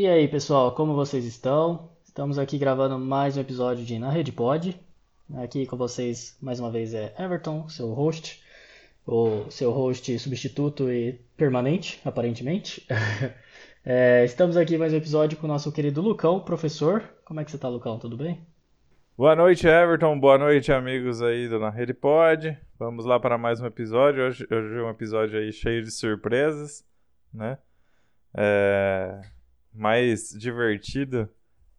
[0.00, 1.90] E aí, pessoal, como vocês estão?
[2.04, 4.80] Estamos aqui gravando mais um episódio de Na Rede Pod.
[5.38, 8.40] Aqui com vocês, mais uma vez, é Everton, seu host,
[9.04, 12.86] o seu host substituto e permanente, aparentemente.
[13.84, 17.02] é, estamos aqui mais um episódio com o nosso querido Lucão, professor.
[17.24, 17.98] Como é que você tá, Lucão?
[17.98, 18.46] Tudo bem?
[19.16, 20.16] Boa noite, Everton.
[20.20, 22.56] Boa noite, amigos aí do Na Rede Pod.
[22.78, 24.28] Vamos lá para mais um episódio.
[24.28, 26.84] Hoje, hoje é um episódio aí cheio de surpresas,
[27.34, 27.58] né?
[28.32, 29.37] É
[29.78, 31.28] mais divertido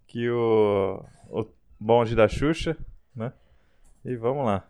[0.07, 1.45] que o, o
[1.77, 2.77] bonde da Xuxa,
[3.13, 3.34] né?
[4.05, 4.66] E vamos lá.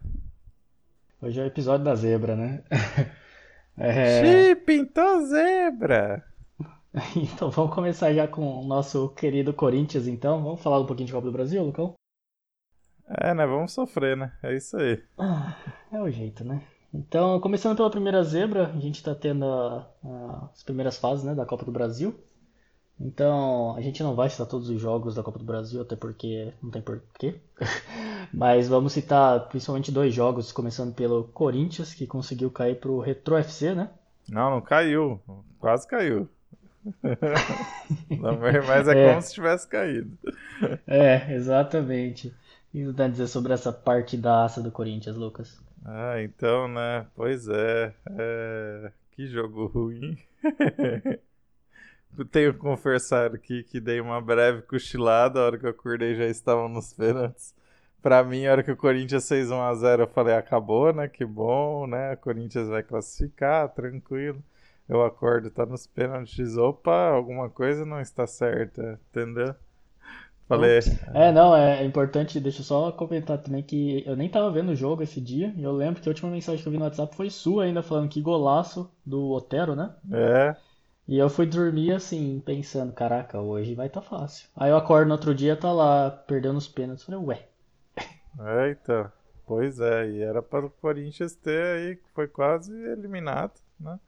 [1.22, 2.64] Hoje é o episódio da zebra, né?
[3.78, 4.22] é...
[4.22, 6.26] Xiii, pintou zebra!
[7.16, 10.42] então vamos começar já com o nosso querido Corinthians, então.
[10.42, 11.94] Vamos falar um pouquinho de Copa do Brasil, Lucão?
[13.08, 13.46] É, né?
[13.46, 14.34] Vamos sofrer, né?
[14.42, 15.04] É isso aí.
[15.20, 15.56] Ah,
[15.92, 16.64] é o jeito, né?
[16.92, 21.36] Então, começando pela primeira zebra, a gente tá tendo a, a, as primeiras fases né,
[21.36, 22.20] da Copa do Brasil.
[23.00, 26.52] Então, a gente não vai citar todos os jogos da Copa do Brasil, até porque
[26.62, 27.36] não tem porquê.
[28.34, 33.74] Mas vamos citar principalmente dois jogos, começando pelo Corinthians, que conseguiu cair pro Retro FC,
[33.74, 33.90] né?
[34.28, 35.20] Não, não caiu.
[35.60, 36.28] Quase caiu.
[38.70, 40.18] mas é, é, como se tivesse caído.
[40.86, 42.34] É, exatamente.
[42.74, 45.58] E o que dizer sobre essa partidaça do Corinthians, Lucas?
[45.86, 47.06] Ah, então, né?
[47.16, 47.94] Pois é.
[48.12, 48.92] é...
[49.12, 50.18] Que jogo ruim.
[52.32, 55.40] Tenho que confessar aqui que dei uma breve cochilada.
[55.40, 57.54] A hora que eu acordei já estavam nos pênaltis.
[58.02, 61.08] Pra mim, a hora que o Corinthians fez 1x0, eu falei, acabou, né?
[61.08, 62.14] Que bom, né?
[62.14, 64.42] O Corinthians vai classificar, tranquilo.
[64.88, 66.58] Eu acordo, tá nos pênaltis.
[66.58, 69.54] Opa, alguma coisa não está certa, entendeu?
[70.48, 70.80] Falei.
[71.14, 74.76] É, não, é importante, deixa eu só comentar também que eu nem tava vendo o
[74.76, 75.54] jogo esse dia.
[75.56, 77.84] E eu lembro que a última mensagem que eu vi no WhatsApp foi sua ainda,
[77.84, 79.94] falando que golaço do Otero, né?
[80.12, 80.56] É.
[81.10, 84.48] E eu fui dormir assim, pensando, caraca, hoje vai tá fácil.
[84.56, 87.04] Aí eu acordo no outro dia, tá lá, perdendo os pênaltis.
[87.04, 87.48] Falei, ué.
[88.40, 89.12] É, então.
[89.48, 94.00] Pois é, e era para o Corinthians ter aí, foi quase eliminado, né?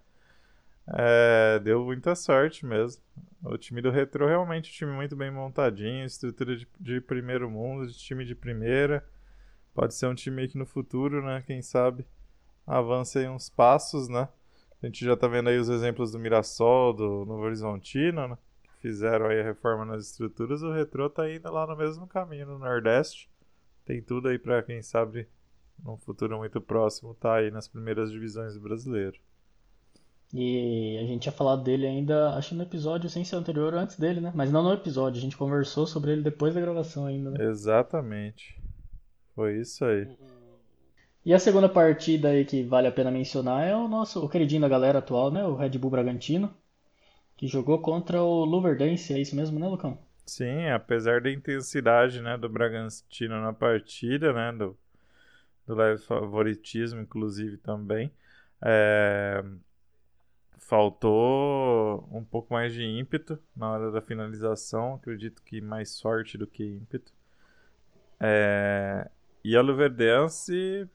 [0.94, 3.02] É, deu muita sorte mesmo.
[3.44, 7.88] O time do Retro realmente um time muito bem montadinho, estrutura de, de primeiro mundo,
[7.88, 9.04] de time de primeira.
[9.74, 11.44] Pode ser um time que no futuro, né?
[11.48, 12.06] Quem sabe
[12.68, 14.30] avance aí uns passos, né?
[14.82, 18.38] A gente já tá vendo aí os exemplos do Mirassol, do Novo Horizontino, né?
[18.64, 20.64] Que fizeram aí a reforma nas estruturas.
[20.64, 23.30] O Retrô tá indo lá no mesmo caminho, no Nordeste.
[23.86, 25.28] Tem tudo aí para quem sabe,
[25.84, 29.20] num futuro muito próximo, tá aí nas primeiras divisões do brasileiro.
[30.34, 34.22] E a gente tinha falado dele ainda, acho no episódio sem ser anterior, antes dele,
[34.22, 34.32] né?
[34.34, 37.46] Mas não no episódio, a gente conversou sobre ele depois da gravação ainda, né?
[37.46, 38.58] Exatamente.
[39.36, 40.06] Foi isso aí.
[40.06, 40.41] Uhum.
[41.24, 44.62] E a segunda partida aí que vale a pena mencionar é o nosso o queridinho
[44.62, 45.46] da galera atual, né?
[45.46, 46.52] O Red Bull Bragantino,
[47.38, 50.00] que jogou contra o Luverdense, é isso mesmo, né, Lucão?
[50.26, 54.78] Sim, apesar da intensidade, né, do Bragantino na partida, né, do,
[55.68, 58.12] do leve favoritismo, inclusive, também,
[58.62, 59.44] é,
[60.58, 66.48] faltou um pouco mais de ímpeto na hora da finalização, acredito que mais sorte do
[66.48, 67.12] que ímpeto.
[68.20, 69.10] É,
[69.44, 70.88] e a Luverdense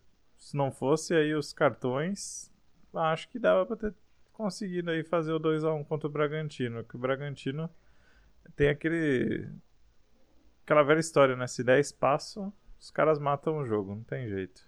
[0.46, 2.52] se não fosse aí os cartões,
[2.94, 3.94] acho que dava para ter
[4.32, 7.68] conseguido aí fazer o 2 a 1 contra o Bragantino, que o Bragantino
[8.54, 9.50] tem aquele
[10.62, 11.48] aquela velha história, né?
[11.48, 14.62] Se der espaço, os caras matam o jogo, não tem jeito.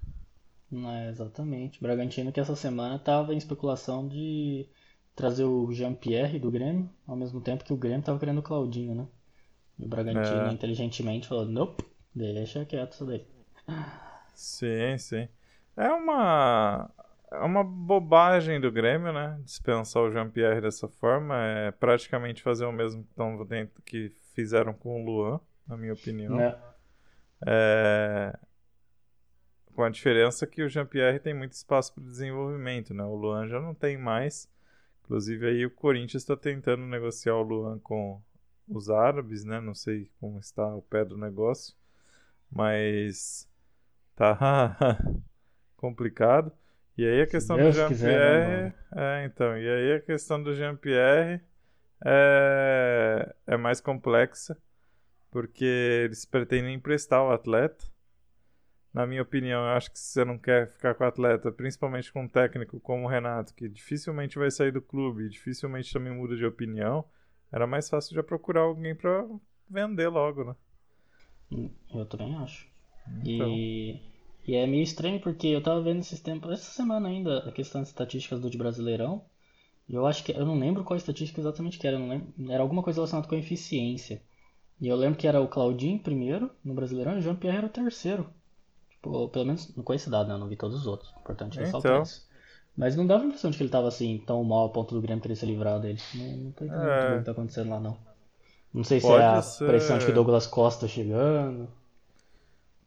[0.72, 1.78] É, exatamente.
[1.78, 4.68] O Bragantino que essa semana tava em especulação de
[5.14, 8.96] trazer o Jean-Pierre do Grêmio, ao mesmo tempo que o Grêmio tava querendo o Claudinho,
[8.96, 9.06] né?
[9.78, 10.52] E o Bragantino é.
[10.52, 13.24] inteligentemente falou, nope, deixa quieto isso daí.
[14.34, 15.28] Sim, sim.
[15.78, 16.90] É uma
[17.30, 19.38] é uma bobagem do Grêmio, né?
[19.44, 21.36] Dispensar o Jean-Pierre dessa forma.
[21.36, 25.92] É praticamente fazer o mesmo que, tão dentro, que fizeram com o Luan, na minha
[25.92, 26.40] opinião.
[26.40, 26.58] É.
[27.46, 28.38] É...
[29.74, 33.04] Com a diferença que o Jean-Pierre tem muito espaço para desenvolvimento, né?
[33.04, 34.50] O Luan já não tem mais.
[35.04, 38.20] Inclusive aí o Corinthians está tentando negociar o Luan com
[38.66, 39.60] os árabes, né?
[39.60, 41.74] Não sei como está o pé do negócio,
[42.50, 43.48] mas
[44.16, 44.98] tá
[45.78, 46.52] complicado.
[46.96, 48.74] E aí a questão do Jean-Pierre.
[48.94, 51.40] É, então, e aí a questão do Jean-Pierre
[52.04, 54.60] é, é mais complexa,
[55.30, 55.64] porque
[56.04, 57.86] eles pretendem emprestar o atleta.
[58.92, 62.12] Na minha opinião, eu acho que se você não quer ficar com o atleta, principalmente
[62.12, 66.36] com um técnico como o Renato, que dificilmente vai sair do clube, dificilmente também muda
[66.36, 67.04] de opinião,
[67.52, 69.24] era mais fácil já procurar alguém para
[69.70, 70.56] vender logo, né?
[71.94, 72.66] Eu também acho.
[73.24, 73.48] Então.
[73.48, 74.02] E
[74.48, 77.82] e é meio estranho porque eu tava vendo esses tempos, essa semana ainda, a questão
[77.82, 79.22] de estatísticas do de Brasileirão.
[79.86, 80.32] Eu acho que.
[80.32, 81.98] Eu não lembro qual estatística exatamente que era.
[81.98, 84.22] Lembro, era alguma coisa relacionada com a eficiência.
[84.80, 87.70] E eu lembro que era o Claudinho primeiro no Brasileirão e o Jean-Pierre era o
[87.70, 88.30] terceiro.
[88.88, 90.34] Tipo, pelo menos não conheço dado, né?
[90.34, 91.12] Eu não vi todos os outros.
[91.20, 92.02] Importante ressaltar então...
[92.04, 92.26] isso.
[92.74, 95.02] Mas não dava a impressão de que ele tava assim, tão mal a ponto do
[95.02, 96.00] Grêmio ter se livrado dele.
[96.14, 97.16] Não, não tô entendendo é...
[97.16, 97.98] o que tá acontecendo lá, não.
[98.72, 99.66] Não sei se Pode é a ser...
[99.66, 101.68] pressão de que o Douglas Costa chegando.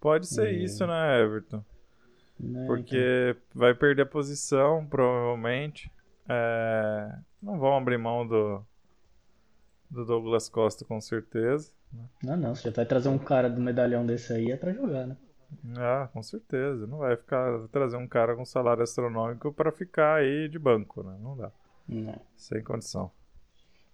[0.01, 0.63] Pode ser e...
[0.63, 1.63] isso, né, Everton?
[2.39, 3.41] Né, Porque então...
[3.53, 5.91] vai perder a posição, provavelmente.
[6.27, 7.15] É...
[7.41, 8.65] Não vão abrir mão do,
[9.89, 11.71] do Douglas Costa, com certeza.
[11.93, 12.03] Né?
[12.23, 12.55] Não, não.
[12.55, 15.15] Você já vai trazer um cara do medalhão desse aí é pra jogar, né?
[15.77, 16.87] Ah, com certeza.
[16.87, 21.15] Não vai ficar trazer um cara com salário astronômico para ficar aí de banco, né?
[21.21, 21.51] Não dá.
[21.87, 22.19] Não.
[22.35, 23.11] Sem condição.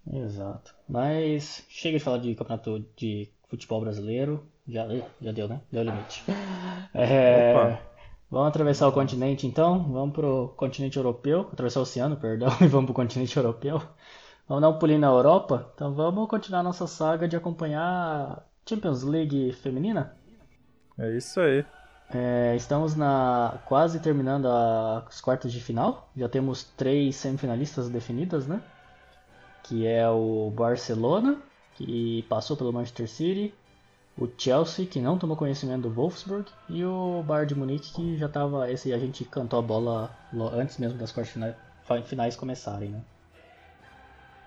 [0.09, 0.73] Exato.
[0.87, 4.43] Mas chega de falar de campeonato de futebol brasileiro.
[4.67, 4.87] Já,
[5.21, 5.61] já deu, né?
[5.71, 6.23] Deu limite.
[6.93, 7.77] É,
[8.29, 9.91] vamos atravessar o continente então.
[9.91, 11.47] Vamos pro continente europeu.
[11.51, 13.81] Atravessar o oceano, perdão, e vamos pro continente europeu.
[14.47, 15.71] Vamos dar um pulinho na Europa.
[15.75, 20.15] Então vamos continuar nossa saga de acompanhar a Champions League feminina.
[20.97, 21.65] É isso aí.
[22.09, 26.09] É, estamos na quase terminando as quartas de final.
[26.15, 28.61] Já temos três semifinalistas definidas, né?
[29.63, 31.41] Que é o Barcelona,
[31.77, 33.53] que passou pelo Manchester City,
[34.17, 38.25] o Chelsea, que não tomou conhecimento do Wolfsburg, e o Bayern de Munique, que já
[38.25, 38.69] estava.
[38.71, 40.11] Esse a gente cantou a bola
[40.53, 41.33] antes mesmo das quartas
[42.05, 43.01] finais começarem, né?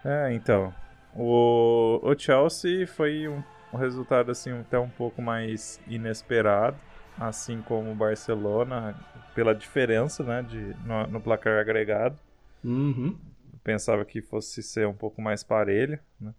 [0.05, 0.75] É, então.
[1.15, 3.43] O, o Chelsea foi um
[3.73, 6.77] um resultado assim até um pouco mais inesperado,
[7.19, 8.94] assim como o Barcelona,
[9.35, 12.19] pela diferença né, de, no, no placar agregado.
[12.65, 13.17] Uhum.
[13.62, 15.99] Pensava que fosse ser um pouco mais parelho.
[16.21, 16.35] Né?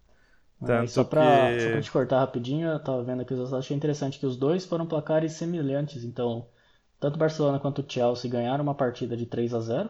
[0.65, 1.59] Tanto só, pra, que...
[1.61, 4.37] só pra te cortar rapidinho, eu tava vendo aqui os resultados, achei interessante que os
[4.37, 6.03] dois foram placares semelhantes.
[6.03, 6.47] Então,
[6.99, 9.89] tanto o Barcelona quanto o Chelsea ganharam uma partida de 3 a 0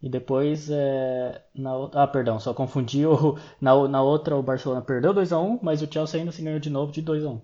[0.00, 3.04] e depois, é, na, ah, perdão, só confundi.
[3.04, 6.70] O, na, na outra, o Barcelona perdeu 2x1, mas o Chelsea ainda se ganhou de
[6.70, 7.40] novo de 2x1.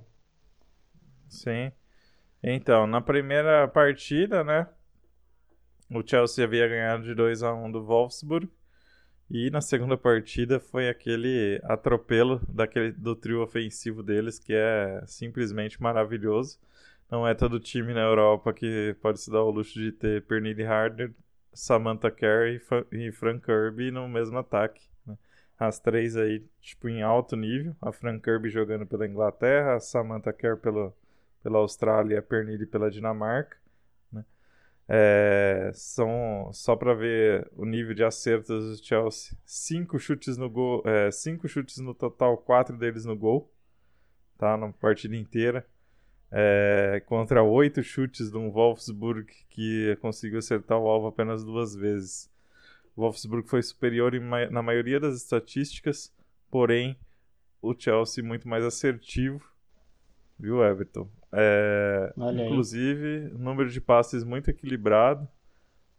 [1.28, 1.72] Sim.
[2.42, 4.68] Então, na primeira partida, né?
[5.90, 8.48] O Chelsea havia ganhado de 2x1 do Wolfsburg.
[9.30, 15.82] E na segunda partida foi aquele atropelo daquele, do trio ofensivo deles, que é simplesmente
[15.82, 16.58] maravilhoso.
[17.10, 20.64] Não é todo time na Europa que pode se dar o luxo de ter Pernille
[20.64, 21.12] Harder,
[21.52, 22.60] Samantha Carey
[22.92, 24.82] e Frank Kirby no mesmo ataque.
[25.06, 25.16] Né?
[25.58, 27.74] As três aí, tipo, em alto nível.
[27.80, 30.92] A Frank Kirby jogando pela Inglaterra, a Samantha Carey pela,
[31.42, 33.56] pela Austrália e a Pernille pela Dinamarca.
[34.86, 40.82] É, são, só para ver o nível de acertos do Chelsea, cinco chutes no gol,
[40.84, 43.50] é, cinco chutes no total, quatro deles no gol,
[44.36, 44.56] tá?
[44.56, 45.66] Na partida inteira
[46.36, 52.28] é, contra oito chutes de um Wolfsburg que conseguiu acertar o alvo apenas duas vezes.
[52.96, 54.12] O Wolfsburg foi superior
[54.50, 56.12] na maioria das estatísticas,
[56.50, 56.96] porém
[57.62, 59.48] o Chelsea muito mais assertivo,
[60.36, 61.08] viu, Everton?
[61.34, 65.28] É, inclusive, número de passes muito equilibrado.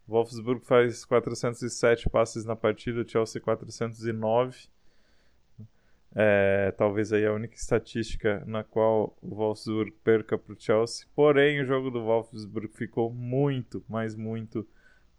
[0.08, 4.68] Wolfsburg faz 407 passes na partida, o Chelsea 409.
[6.18, 11.06] É, talvez aí a única estatística na qual o Wolfsburg perca para o Chelsea.
[11.14, 14.66] Porém, o jogo do Wolfsburg ficou muito, mas muito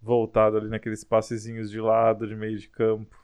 [0.00, 3.14] voltado ali naqueles passezinhos de lado, de meio de campo.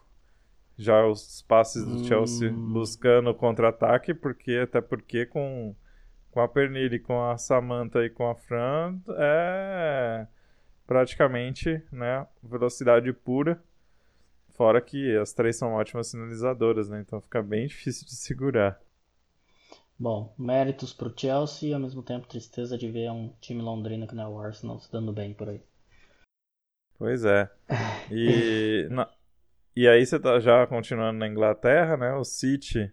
[0.76, 2.04] Já os passes do hum.
[2.04, 5.74] Chelsea buscando o contra-ataque, porque até porque com,
[6.32, 10.26] com a Pernille, com a Samantha e com a Fran é
[10.84, 13.62] praticamente né, velocidade pura
[14.54, 17.00] Fora que as três são ótimas sinalizadoras, né?
[17.00, 18.80] Então fica bem difícil de segurar.
[19.98, 24.14] Bom, méritos pro Chelsea e ao mesmo tempo tristeza de ver um time londrino que
[24.14, 25.62] não é o Arsenal se dando bem por aí.
[26.98, 27.50] Pois é.
[28.10, 29.08] E, na...
[29.74, 32.12] e aí você tá já continuando na Inglaterra, né?
[32.14, 32.92] O City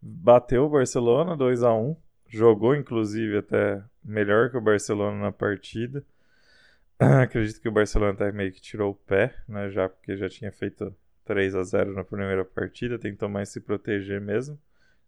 [0.00, 1.96] bateu o Barcelona 2 a 1
[2.28, 6.04] Jogou, inclusive, até melhor que o Barcelona na partida.
[6.98, 9.70] Acredito que o Barcelona até meio que tirou o pé, né?
[9.70, 14.20] Já porque já tinha feito 3 a 0 na primeira partida, tentou mais se proteger
[14.20, 14.58] mesmo.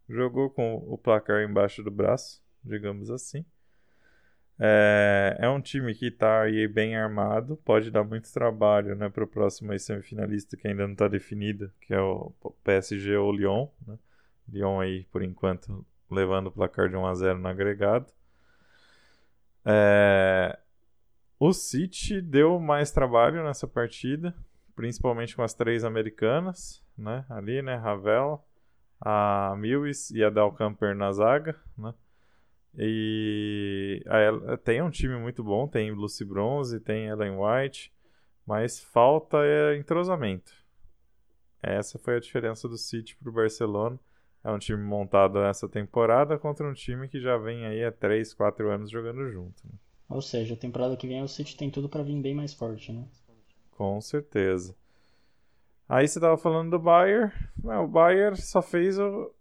[0.08, 3.44] Jogou com o placar embaixo do braço, digamos assim.
[4.60, 9.22] É, é um time que está aí bem armado, pode dar muito trabalho né, para
[9.22, 12.32] o próximo semifinalista que ainda não está definido, que é o
[12.64, 13.68] PSG ou o Lyon.
[13.86, 13.96] Né?
[14.48, 18.06] Lyon aí, por enquanto, levando o placar de 1 a 0 no agregado.
[19.64, 20.58] É,
[21.38, 24.34] o City deu mais trabalho nessa partida,
[24.74, 27.24] principalmente com as três americanas, né?
[27.28, 27.76] Ali, né?
[27.76, 28.44] Ravel,
[29.00, 31.94] a Mills e a Dalcamper na zaga, né?
[32.76, 37.92] E a, tem um time muito bom, tem Lucy Bronze, tem Ellen White,
[38.46, 40.52] mas falta é entrosamento.
[41.62, 43.98] essa foi a diferença do City pro Barcelona.
[44.44, 48.32] É um time montado nessa temporada contra um time que já vem aí há 3,
[48.34, 49.62] 4 anos jogando junto.
[49.64, 49.72] Né?
[50.08, 52.92] Ou seja, a temporada que vem o City tem tudo para vir bem mais forte,
[52.92, 53.04] né?
[53.72, 54.74] Com certeza.
[55.88, 57.32] Aí você tava falando do Bayern.
[57.64, 59.32] É, o Bayern só fez o,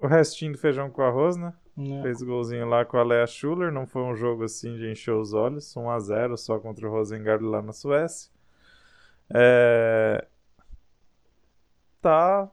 [0.00, 1.52] o restinho do feijão com arroz, né?
[1.76, 2.02] Não.
[2.02, 3.70] Fez o golzinho lá com a Lea Schuller.
[3.70, 5.76] Não foi um jogo assim de encher os olhos.
[5.76, 8.30] 1 a 0 só contra o Rosengard lá na Suécia.
[9.30, 10.26] É...
[12.00, 12.50] Tá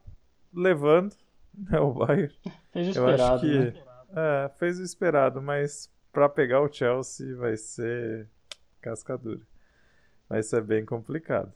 [0.54, 1.16] levando
[1.54, 2.34] né, o Bayern.
[2.72, 3.74] Fez o esperado, que né?
[4.16, 8.28] é, fez o esperado, mas pra pegar o Chelsea vai ser
[8.82, 9.42] cascadura.
[10.28, 11.52] Vai ser bem complicado.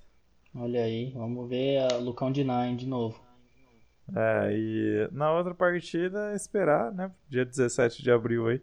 [0.56, 3.22] Olha aí, vamos ver a Lucão de Nine de novo.
[4.16, 7.12] É, e na outra partida, esperar, né?
[7.28, 8.62] Dia 17 de abril aí,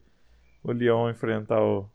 [0.62, 1.88] o Lyon enfrentar o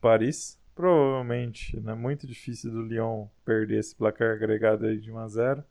[0.00, 0.60] Paris.
[0.74, 1.94] Provavelmente, né?
[1.94, 5.64] Muito difícil do Lyon perder esse placar agregado aí de 1 a 0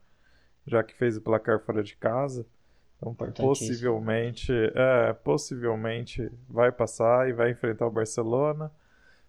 [0.67, 2.45] já que fez o placar fora de casa.
[2.97, 8.71] Então, possivelmente, é, possivelmente vai passar e vai enfrentar o Barcelona.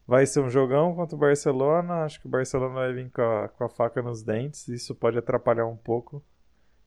[0.06, 2.04] Vai ser um jogão contra o Barcelona.
[2.04, 4.68] Acho que o Barcelona vai vir com a, com a faca nos dentes.
[4.68, 6.22] Isso pode atrapalhar um pouco,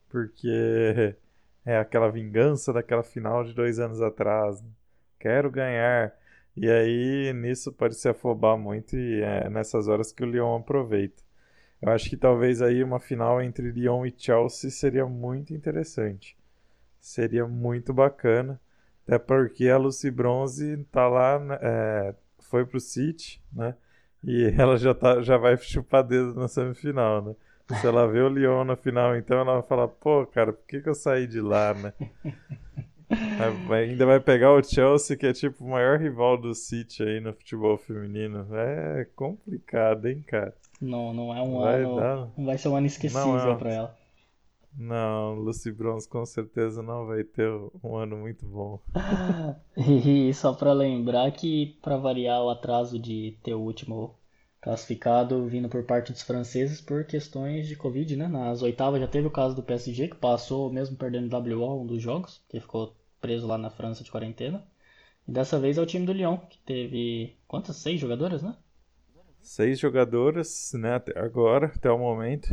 [0.08, 1.14] porque
[1.64, 4.62] é aquela vingança daquela final de dois anos atrás.
[4.62, 4.68] né?
[5.18, 6.14] Quero ganhar.
[6.56, 11.22] E aí, nisso pode se afobar muito e é nessas horas que o Lyon aproveita.
[11.80, 16.39] Eu acho que talvez aí uma final entre Lyon e Chelsea seria muito interessante.
[17.00, 18.60] Seria muito bacana.
[19.06, 23.74] Até porque a Lucy Bronze tá lá, né, é, foi pro City, né?
[24.22, 27.34] E ela já, tá, já vai chupar dedo na semifinal, né?
[27.80, 30.80] Se ela vê o Lyon na final, então ela vai falar, pô, cara, por que,
[30.80, 31.92] que eu saí de lá, né?
[33.70, 37.32] Ainda vai pegar o Chelsea, que é tipo o maior rival do City aí no
[37.32, 38.46] futebol feminino.
[38.54, 40.54] É complicado, hein, cara?
[40.80, 41.96] Não, não é um Vai ano.
[41.96, 42.16] dar.
[42.36, 43.56] Não vai ser um ano esquecível Não é.
[43.56, 43.99] pra ela.
[44.76, 47.48] Não, Lucy Bronze com certeza não vai ter
[47.82, 48.80] um ano muito bom.
[49.76, 54.16] E só pra lembrar que, pra variar o atraso de ter o último
[54.60, 58.28] classificado vindo por parte dos franceses por questões de Covid, né?
[58.28, 62.02] Nas oitavas já teve o caso do PSG, que passou mesmo perdendo WO um dos
[62.02, 64.64] jogos, que ficou preso lá na França de quarentena.
[65.28, 67.76] E dessa vez é o time do Lyon, que teve quantas?
[67.76, 68.56] Seis jogadoras, né?
[69.42, 72.48] Seis jogadoras, né, até agora, até o momento.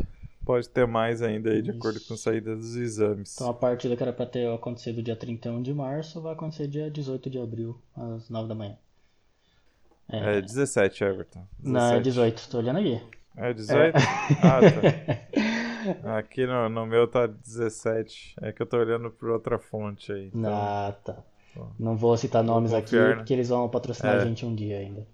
[0.47, 1.77] Pode ter mais ainda aí, de Isso.
[1.79, 3.35] acordo com a saída dos exames.
[3.35, 6.89] Então a partida que era pra ter acontecido dia 31 de março vai acontecer dia
[6.89, 8.77] 18 de abril, às 9 da manhã.
[10.07, 11.45] É 17, Everton.
[11.61, 13.01] Não, é 18, tô olhando aqui.
[13.35, 13.95] É 18?
[14.41, 16.17] Ah, tá.
[16.17, 18.35] Aqui no, no meu tá 17.
[18.41, 20.27] É que eu tô olhando por outra fonte aí.
[20.33, 21.17] Então, Ah, tá.
[21.79, 23.15] Não vou citar nomes aqui, confiar, né?
[23.17, 24.25] porque eles vão patrocinar a É.
[24.25, 25.05] gente um dia ainda.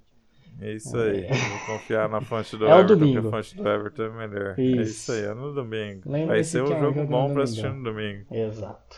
[0.59, 1.27] É isso aí.
[1.29, 3.11] Eu Vou confiar na fonte do É o Everton, domingo.
[3.11, 4.61] que a fonte do Everton é melhor.
[4.75, 4.91] É Isso.
[4.91, 6.03] isso aí, é no domingo.
[6.27, 7.43] Vai Lembre-se ser um é jogo jogo bom domingão.
[7.43, 8.25] assistir no domingo.
[8.31, 8.97] Exato.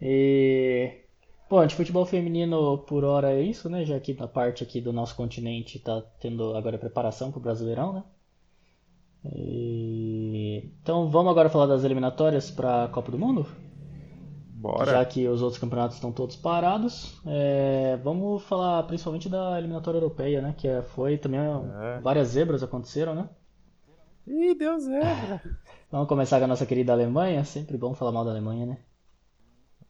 [0.00, 1.04] E...
[1.48, 3.84] Bom, de futebol feminino por hora é isso, né?
[3.84, 8.04] Já que na parte aqui do nosso continente tá tendo agora preparação pro Brasileirão, né?
[9.24, 10.72] E...
[10.82, 13.46] Então vamos agora falar das eliminatórias para a Copa do Mundo?
[14.60, 14.90] Bora.
[14.90, 20.42] Já que os outros campeonatos estão todos parados, é, vamos falar principalmente da eliminatória europeia,
[20.42, 20.54] né?
[20.56, 22.00] Que é- foi também É.
[22.00, 23.28] várias zebras aconteceram, né?
[24.26, 25.40] Ih, deu zebra.
[25.90, 27.42] Vamos começar com a nossa querida Alemanha.
[27.42, 28.78] Sempre bom falar mal da Alemanha, né?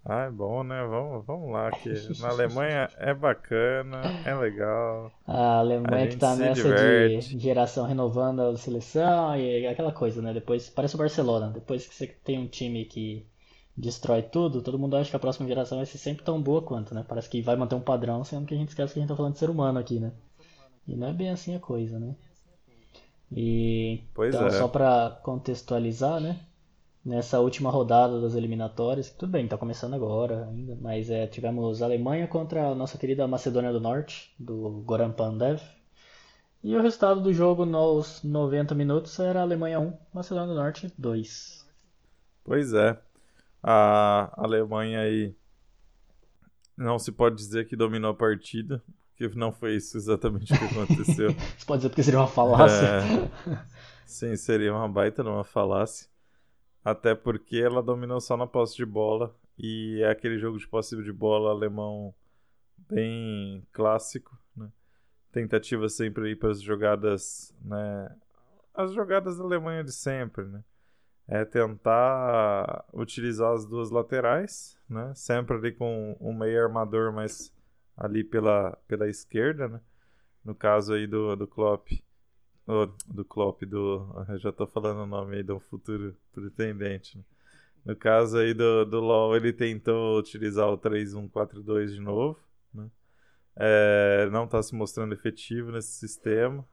[0.04, 0.82] Ah, é bom, né?
[0.86, 1.88] Vamos, vamos lá, que
[2.22, 5.10] na Alemanha é bacana, é legal.
[5.26, 7.36] A A Alemanha que gente tá nessa diverte.
[7.36, 10.32] de geração renovando a seleção e aquela coisa, né?
[10.32, 11.50] Depois parece o Barcelona.
[11.52, 13.26] Depois que você tem um time que
[13.80, 16.94] destrói tudo, todo mundo acha que a próxima geração vai ser sempre tão boa quanto,
[16.94, 17.04] né?
[17.06, 19.16] Parece que vai manter um padrão, sendo que a gente esquece que a gente tá
[19.16, 20.12] falando de ser humano aqui, né?
[20.86, 22.14] E não é bem assim a coisa, né?
[23.32, 24.50] E Pois então, é.
[24.50, 26.38] só pra contextualizar, né?
[27.02, 32.26] Nessa última rodada das eliminatórias, tudo bem, tá começando agora ainda, mas é, tivemos Alemanha
[32.28, 35.62] contra a nossa querida Macedônia do Norte, do Goran Pandev.
[36.62, 41.66] E o resultado do jogo nos 90 minutos era Alemanha 1, Macedônia do Norte 2.
[42.44, 42.98] Pois é.
[43.62, 45.34] A Alemanha aí
[46.76, 48.82] não se pode dizer que dominou a partida,
[49.16, 51.32] porque não foi isso exatamente o que aconteceu.
[51.58, 52.86] Você pode dizer porque seria uma falácia?
[52.86, 53.64] É,
[54.06, 56.08] sim, seria uma baita numa falácia.
[56.82, 59.34] Até porque ela dominou só na posse de bola.
[59.58, 62.14] E é aquele jogo de posse de bola alemão
[62.88, 64.38] bem clássico.
[64.56, 64.70] Né?
[65.30, 68.16] Tentativa sempre aí para as jogadas, né?
[68.72, 70.64] As jogadas da Alemanha de sempre, né?
[71.32, 75.12] É tentar utilizar as duas laterais, né?
[75.14, 77.54] Sempre ali com um meio armador, mas
[77.96, 79.80] ali pela, pela esquerda, né?
[80.44, 81.88] No caso aí do, do Klopp,
[83.06, 84.06] do Klopp, do,
[84.38, 87.16] já tô falando o nome aí do futuro pretendente.
[87.16, 87.24] Né?
[87.84, 92.38] No caso aí do, do LoL, ele tentou utilizar o 3-1-4-2 de novo,
[92.74, 92.90] né?
[93.56, 96.66] É, não está se mostrando efetivo nesse sistema.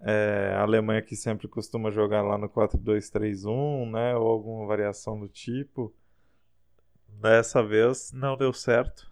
[0.00, 4.14] É, a Alemanha que sempre costuma jogar lá no 4-2-3-1, né?
[4.16, 5.94] Ou alguma variação do tipo.
[7.08, 9.10] Dessa vez não deu certo.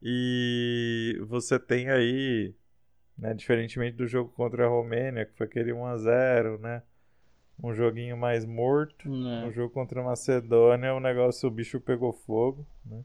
[0.00, 2.54] E você tem aí,
[3.16, 6.82] né, diferentemente do jogo contra a Romênia, que foi aquele 1x0, né?
[7.62, 9.08] Um joguinho mais morto.
[9.08, 9.44] Né.
[9.44, 13.04] No jogo contra a Macedônia, o negócio, o bicho pegou fogo, né?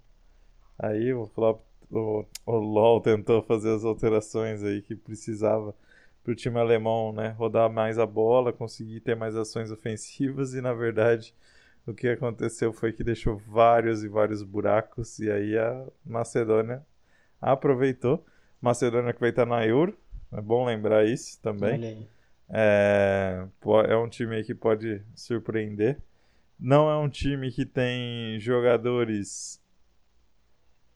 [0.79, 5.75] Aí o, Klopp, o, o LoL tentou fazer as alterações aí que precisava
[6.27, 10.59] para o time alemão né, rodar mais a bola, conseguir ter mais ações ofensivas e
[10.59, 11.33] na verdade
[11.85, 16.85] o que aconteceu foi que deixou vários e vários buracos e aí a Macedônia
[17.39, 18.25] aproveitou.
[18.59, 19.97] Macedônia que vai estar na Euro,
[20.29, 22.05] é bom lembrar isso também.
[22.49, 23.47] É,
[23.87, 25.97] é um time que pode surpreender.
[26.59, 29.61] Não é um time que tem jogadores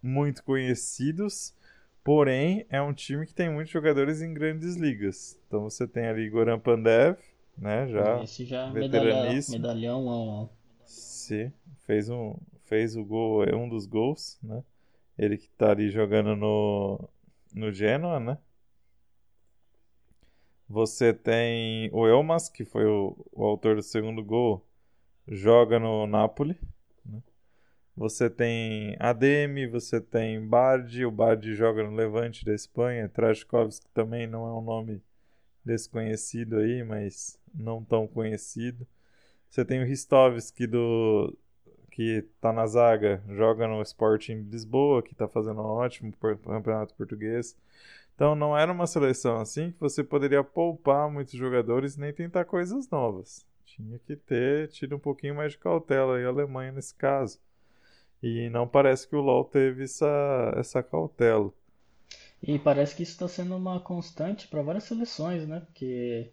[0.03, 1.55] muito conhecidos,
[2.03, 5.39] Porém, é um time que tem muitos jogadores em grandes ligas.
[5.47, 7.17] Então você tem ali Goran Pandev,
[7.57, 7.87] né?
[7.87, 10.49] Já, Esse já medalhão, medalhão um,
[10.85, 11.51] Sim,
[11.85, 14.63] fez um fez o gol, é um dos gols, né?
[15.17, 17.09] Ele que tá ali jogando no
[17.53, 18.37] no Genoa, né?
[20.67, 24.65] Você tem o Elmas, que foi o, o autor do segundo gol,
[25.27, 26.57] joga no Napoli.
[27.95, 34.25] Você tem Ademi, você tem Bardi, o Bardi joga no Levante da Espanha, Trajkovski também
[34.27, 35.01] não é um nome
[35.63, 38.87] desconhecido aí, mas não tão conhecido.
[39.49, 41.37] Você tem o Ristovski do
[41.91, 47.55] que tá na zaga, joga no Sporting Lisboa, que tá fazendo um ótimo campeonato português.
[48.15, 52.89] Então não era uma seleção assim que você poderia poupar muitos jogadores nem tentar coisas
[52.89, 53.45] novas.
[53.65, 57.39] Tinha que ter tido um pouquinho mais de cautela aí a Alemanha nesse caso.
[58.21, 61.51] E não parece que o LoL teve essa, essa cautela.
[62.41, 65.59] E parece que isso está sendo uma constante para várias seleções, né?
[65.61, 66.31] Porque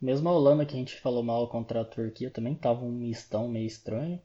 [0.00, 3.48] mesmo a Holanda, que a gente falou mal contra a Turquia, também tava um mistão
[3.48, 4.20] meio estranho.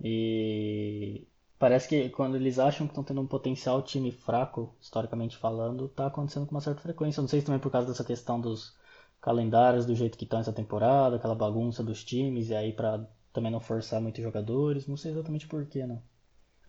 [0.00, 1.26] E
[1.58, 6.06] parece que quando eles acham que estão tendo um potencial time fraco, historicamente falando, tá
[6.06, 7.20] acontecendo com uma certa frequência.
[7.20, 8.76] Não sei se também por causa dessa questão dos
[9.20, 13.52] calendários, do jeito que estão essa temporada, aquela bagunça dos times, e aí para também
[13.52, 16.02] não forçar muitos jogadores, não sei exatamente porquê, não.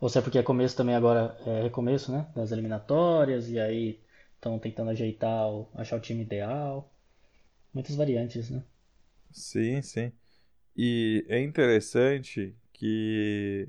[0.00, 2.26] Ou se é porque é começo também agora, é recomeço, né?
[2.34, 4.00] Das eliminatórias, e aí
[4.34, 6.92] estão tentando ajeitar, achar o time ideal.
[7.72, 8.62] Muitas variantes, né?
[9.32, 10.12] Sim, sim.
[10.76, 13.68] E é interessante que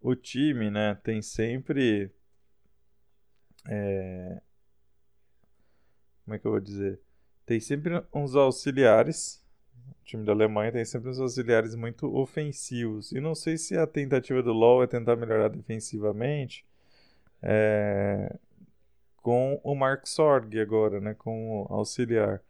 [0.00, 2.10] o time, né, tem sempre.
[3.68, 4.40] É...
[6.24, 7.00] Como é que eu vou dizer?
[7.44, 9.43] Tem sempre uns auxiliares
[9.90, 13.12] o time da Alemanha tem sempre os auxiliares muito ofensivos.
[13.12, 16.64] E não sei se a tentativa do LoL é tentar melhorar defensivamente
[17.42, 18.36] é,
[19.24, 22.42] com o Mark Sorg agora, né, com o auxiliar.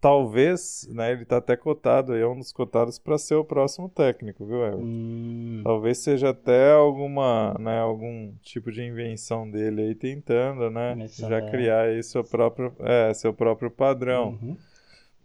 [0.00, 4.44] Talvez, né, ele está até cotado, é um dos cotados para ser o próximo técnico,
[4.44, 4.82] viu, Everton?
[4.84, 5.60] Hum.
[5.64, 11.50] Talvez seja até alguma, né, algum tipo de invenção dele aí tentando, né, já é.
[11.50, 14.38] criar aí seu próprio, é, seu próprio padrão.
[14.42, 14.56] Uhum.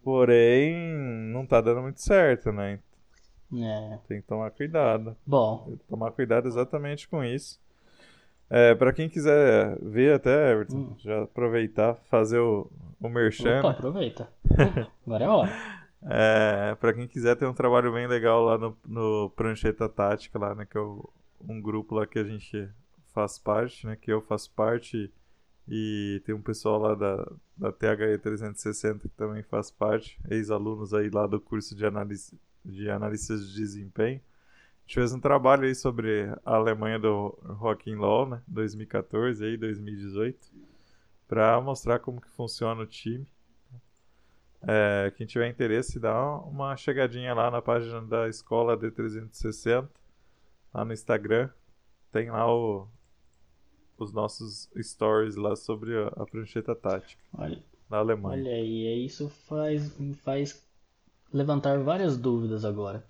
[0.03, 0.75] Porém,
[1.31, 2.79] não tá dando muito certo, né?
[3.53, 3.99] É.
[4.07, 5.15] Tem que tomar cuidado.
[5.25, 5.77] Bom.
[5.89, 7.59] Tomar cuidado exatamente com isso.
[8.49, 10.95] É, para quem quiser ver até, Everton, hum.
[10.97, 13.59] já aproveitar, fazer o, o merchan.
[13.59, 14.27] Opa, aproveita.
[15.05, 15.51] Agora é hora.
[16.03, 20.55] É, para quem quiser ter um trabalho bem legal lá no, no Prancheta Tática, lá,
[20.55, 21.07] né, que é o,
[21.47, 22.67] um grupo lá que a gente
[23.13, 25.13] faz parte, né, que eu faço parte
[25.67, 31.09] e tem um pessoal lá da, da THE 360 que também faz parte, ex-alunos aí
[31.09, 34.19] lá do curso de, análise, de analistas de desempenho.
[34.19, 39.45] A gente fez um trabalho aí sobre a Alemanha do Rock in Law, né, 2014
[39.45, 40.37] aí 2018,
[41.27, 43.25] para mostrar como que funciona o time.
[44.63, 49.87] É, quem tiver interesse, dá uma chegadinha lá na página da escola D360,
[50.73, 51.49] lá no Instagram.
[52.11, 52.87] Tem lá o,
[54.03, 58.41] os nossos stories lá sobre a, a prancheta tática olha, na Alemanha.
[58.41, 60.65] Olha aí, isso faz, me faz
[61.33, 63.05] levantar várias dúvidas agora.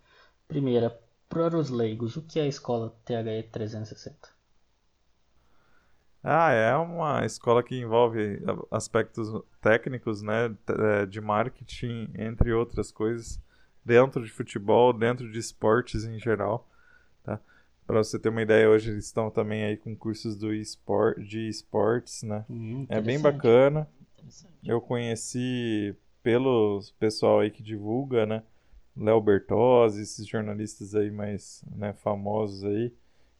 [0.48, 0.98] Primeira,
[1.30, 4.42] para os leigos, o que é a escola THE 360?
[6.24, 9.28] Ah, é uma escola que envolve aspectos
[9.60, 13.42] técnicos, né, é, de marketing, entre outras coisas,
[13.84, 16.70] dentro de futebol, dentro de esportes em geral.
[17.86, 21.48] Para você ter uma ideia, hoje eles estão também aí com cursos do esport, de
[21.50, 22.46] esportes, né?
[22.50, 23.88] Hum, é bem bacana.
[24.64, 28.44] Eu conheci pelo pessoal aí que divulga, né?
[28.96, 32.94] Léo Bertozzi, esses jornalistas aí mais né, famosos aí.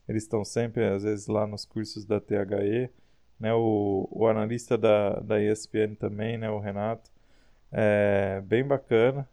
[0.08, 2.90] Eles estão sempre, às vezes, lá nos cursos da THE.
[3.38, 7.10] Né, o, o analista da, da ESPN também, né, o Renato.
[7.70, 9.28] É bem bacana.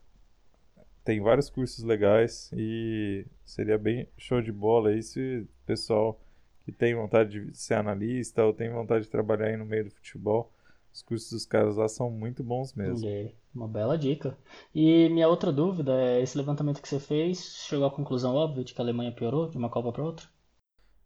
[1.09, 6.21] Tem vários cursos legais e seria bem show de bola aí se o pessoal
[6.63, 9.89] que tem vontade de ser analista ou tem vontade de trabalhar aí no meio do
[9.89, 10.53] futebol,
[10.93, 13.09] os cursos dos caras lá são muito bons mesmo.
[13.55, 14.37] Uma bela dica.
[14.75, 18.75] E minha outra dúvida é, esse levantamento que você fez chegou à conclusão óbvia de
[18.75, 20.27] que a Alemanha piorou de uma Copa para outra?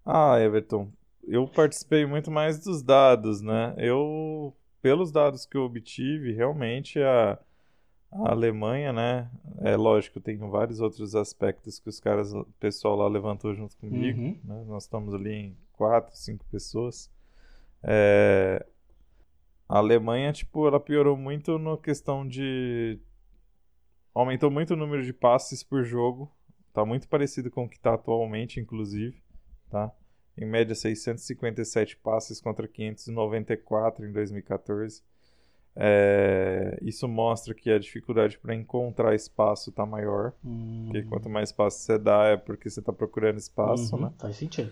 [0.05, 0.91] Ah, Everton,
[1.25, 3.73] eu participei muito mais dos dados, né?
[3.77, 7.39] Eu, pelos dados que eu obtive, realmente a,
[8.26, 9.30] a Alemanha, né?
[9.62, 14.19] É lógico, tem vários outros aspectos que os caras, o pessoal lá levantou junto comigo,
[14.21, 14.39] Uhum.
[14.43, 14.63] né?
[14.67, 17.10] Nós estamos ali em quatro, cinco pessoas.
[17.82, 18.65] É,
[19.67, 22.99] a Alemanha, tipo, ela piorou muito na questão de.
[24.13, 26.32] Aumentou muito o número de passes por jogo.
[26.71, 29.21] Tá muito parecido com o que tá atualmente, inclusive.
[29.69, 29.91] Tá?
[30.38, 35.04] Em média, 657 passes contra 594 em 2014.
[35.75, 40.33] É, Isso mostra que a dificuldade para encontrar espaço tá maior.
[40.45, 44.12] Hum, Porque quanto mais espaço você dá, é porque você tá procurando espaço, uhum, né?
[44.19, 44.71] Faz sentido.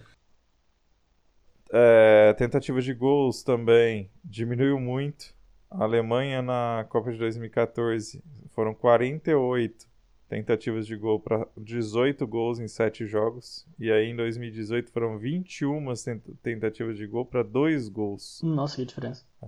[1.74, 5.34] É, tentativa de gols também diminuiu muito.
[5.70, 8.22] A Alemanha na Copa de 2014
[8.54, 9.88] foram 48
[10.28, 13.66] tentativas de gol para 18 gols em 7 jogos.
[13.80, 18.42] E aí em 2018 foram 21 tent- tentativas de gol para 2 gols.
[18.44, 19.26] Nossa, que diferença.
[19.42, 19.48] É,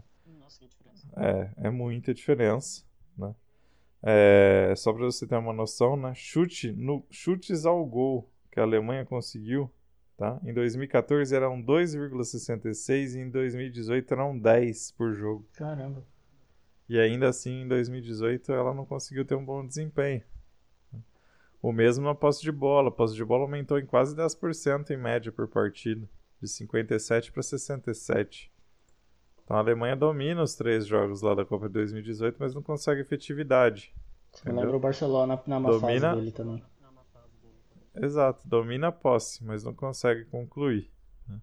[1.58, 2.84] é muita diferença,
[3.18, 3.34] né?
[4.06, 6.14] É, só para você ter uma noção, né?
[6.14, 9.72] Chute, no, chutes ao gol que a Alemanha conseguiu,
[10.18, 10.40] tá?
[10.44, 15.48] Em 2014 eram 2,66 e em 2018 eram 10 por jogo.
[15.54, 16.06] Caramba.
[16.90, 20.22] E ainda assim, em 2018 ela não conseguiu ter um bom desempenho.
[21.62, 22.90] O mesmo na posse de bola.
[22.90, 26.08] A posse de bola aumentou em quase 10% em média por partida,
[26.42, 28.53] de 57 para 67.
[29.44, 33.02] Então a Alemanha domina os três jogos lá da Copa de 2018, mas não consegue
[33.02, 33.94] efetividade.
[34.42, 34.62] Entendeu?
[34.62, 36.64] lembra o Barcelona na má fase Domina- dele também.
[37.96, 40.90] Exato, domina a posse, mas não consegue concluir.
[41.28, 41.40] né?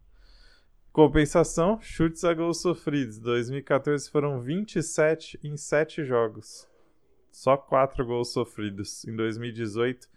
[0.92, 3.18] Compensação, chutes a gols sofridos.
[3.20, 6.66] 2014 foram 27 em 7 jogos.
[7.30, 9.04] Só 4 gols sofridos.
[9.04, 10.08] Em 2018,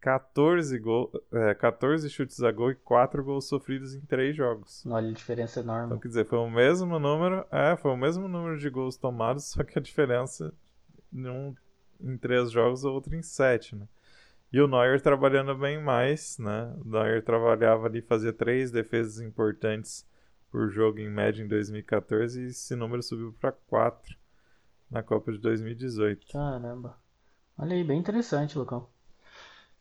[0.00, 4.84] 14, gol, é, 14 chutes a gol e 4 gols sofridos em 3 jogos.
[4.86, 5.86] Olha a diferença enorme.
[5.86, 9.46] Então, quer dizer, foi o mesmo número, é, foi o mesmo número de gols tomados,
[9.52, 10.52] só que a diferença
[11.12, 11.54] em um
[12.00, 13.88] em três jogos, o outro em sete, né?
[14.52, 16.74] E o Neuer trabalhando bem mais, né?
[16.84, 20.06] O Neuer trabalhava ali, fazia três defesas importantes
[20.50, 24.16] por jogo em média em 2014 e esse número subiu para quatro
[24.90, 26.28] na Copa de 2018.
[26.32, 26.96] Caramba.
[27.58, 28.88] Olha aí, bem interessante, Lucão.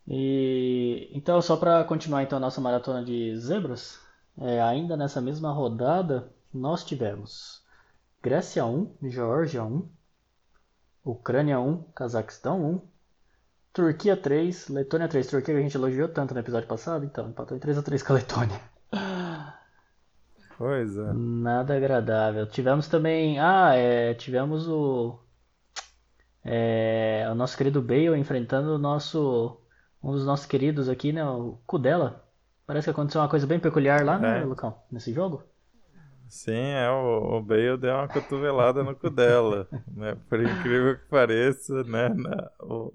[0.08, 4.00] E então, só para continuar então a nossa maratona de zebras,
[4.40, 7.62] é, ainda nessa mesma rodada, nós tivemos
[8.22, 9.88] Grécia 1, Geórgia 1,
[11.04, 12.82] Ucrânia 1, Cazaquistão 1,
[13.74, 15.28] Turquia 3, Letônia 3.
[15.28, 18.04] Turquia que a gente elogiou tanto no episódio passado, então empatou em 3 a 3
[18.04, 18.62] com a Letônia.
[20.58, 21.14] Pois é.
[21.14, 22.48] Nada agradável.
[22.48, 23.40] Tivemos também.
[23.40, 25.20] Ah, é, tivemos o.
[26.44, 29.62] é, o nosso querido Bale enfrentando o nosso.
[30.08, 31.24] Um dos nossos queridos aqui, né?
[31.26, 32.24] O Kudela.
[32.66, 34.44] Parece que aconteceu uma coisa bem peculiar lá, né, É.
[34.44, 34.82] Lucão?
[34.92, 35.44] Nesse jogo.
[36.30, 40.16] Sim, é, o, o Bale deu uma cotovelada no cu dela, né?
[40.30, 42.10] Por incrível que pareça, né?
[42.10, 42.94] na- o,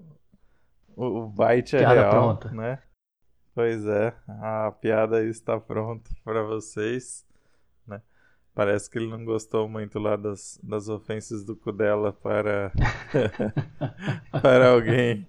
[0.95, 2.49] o, o bite é Piada real, pronta.
[2.51, 2.79] né?
[3.55, 7.25] Pois é, a piada aí está pronta para vocês?
[8.55, 12.71] Parece que ele não gostou muito lá das, das ofensas do Kudela para
[14.41, 15.27] para alguém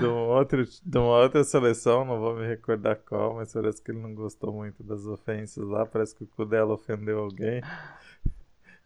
[0.00, 3.90] de, um outro, de uma outra seleção, não vou me recordar qual, mas parece que
[3.90, 7.60] ele não gostou muito das ofensas lá, parece que o Kudela ofendeu alguém.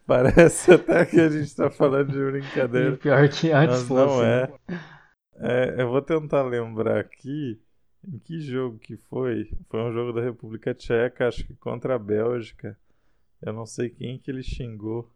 [0.07, 2.97] Parece até que a gente está falando de E brincadeira.
[2.97, 4.49] pior que antes Mas não né?
[5.39, 5.77] é.
[5.79, 7.61] É, Eu vou tentar lembrar aqui
[8.07, 9.51] em que jogo que foi.
[9.69, 12.79] Foi um jogo da República Tcheca, acho que contra a Bélgica.
[13.43, 15.11] Eu não sei quem que ele xingou,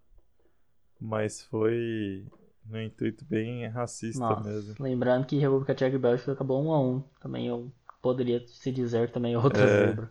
[1.01, 2.27] mas foi
[2.67, 4.75] no intuito bem racista Nossa, mesmo.
[4.79, 9.11] Lembrando que República Tcheca e Bélgica acabou 1 a 1 Também eu poderia se dizer
[9.11, 9.87] também outra É.
[9.87, 10.11] zebra.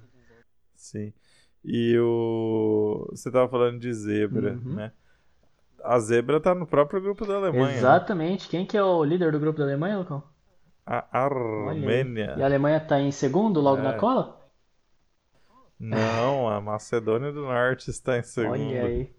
[0.75, 1.13] Sim.
[1.63, 3.07] E o.
[3.11, 4.75] Você tava falando de zebra, Uhum.
[4.75, 4.91] né?
[5.83, 7.67] A zebra tá no próprio grupo da Alemanha.
[7.67, 7.77] né?
[7.77, 8.47] Exatamente.
[8.49, 10.23] Quem que é o líder do grupo da Alemanha, Lucão?
[10.85, 11.05] A.
[11.25, 12.35] Armênia.
[12.37, 13.97] E a Alemanha tá em segundo logo na É.
[13.97, 14.38] cola?
[15.79, 18.51] Não, a Macedônia do Norte está em segundo.
[18.51, 19.15] Olha aí.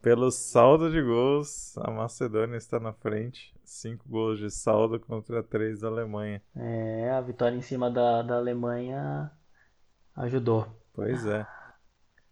[0.00, 3.54] Pelo saldo de gols, a Macedônia está na frente.
[3.64, 6.40] Cinco gols de saldo contra três da Alemanha.
[6.56, 9.30] É, a vitória em cima da, da Alemanha
[10.16, 10.66] ajudou.
[10.92, 11.46] Pois é.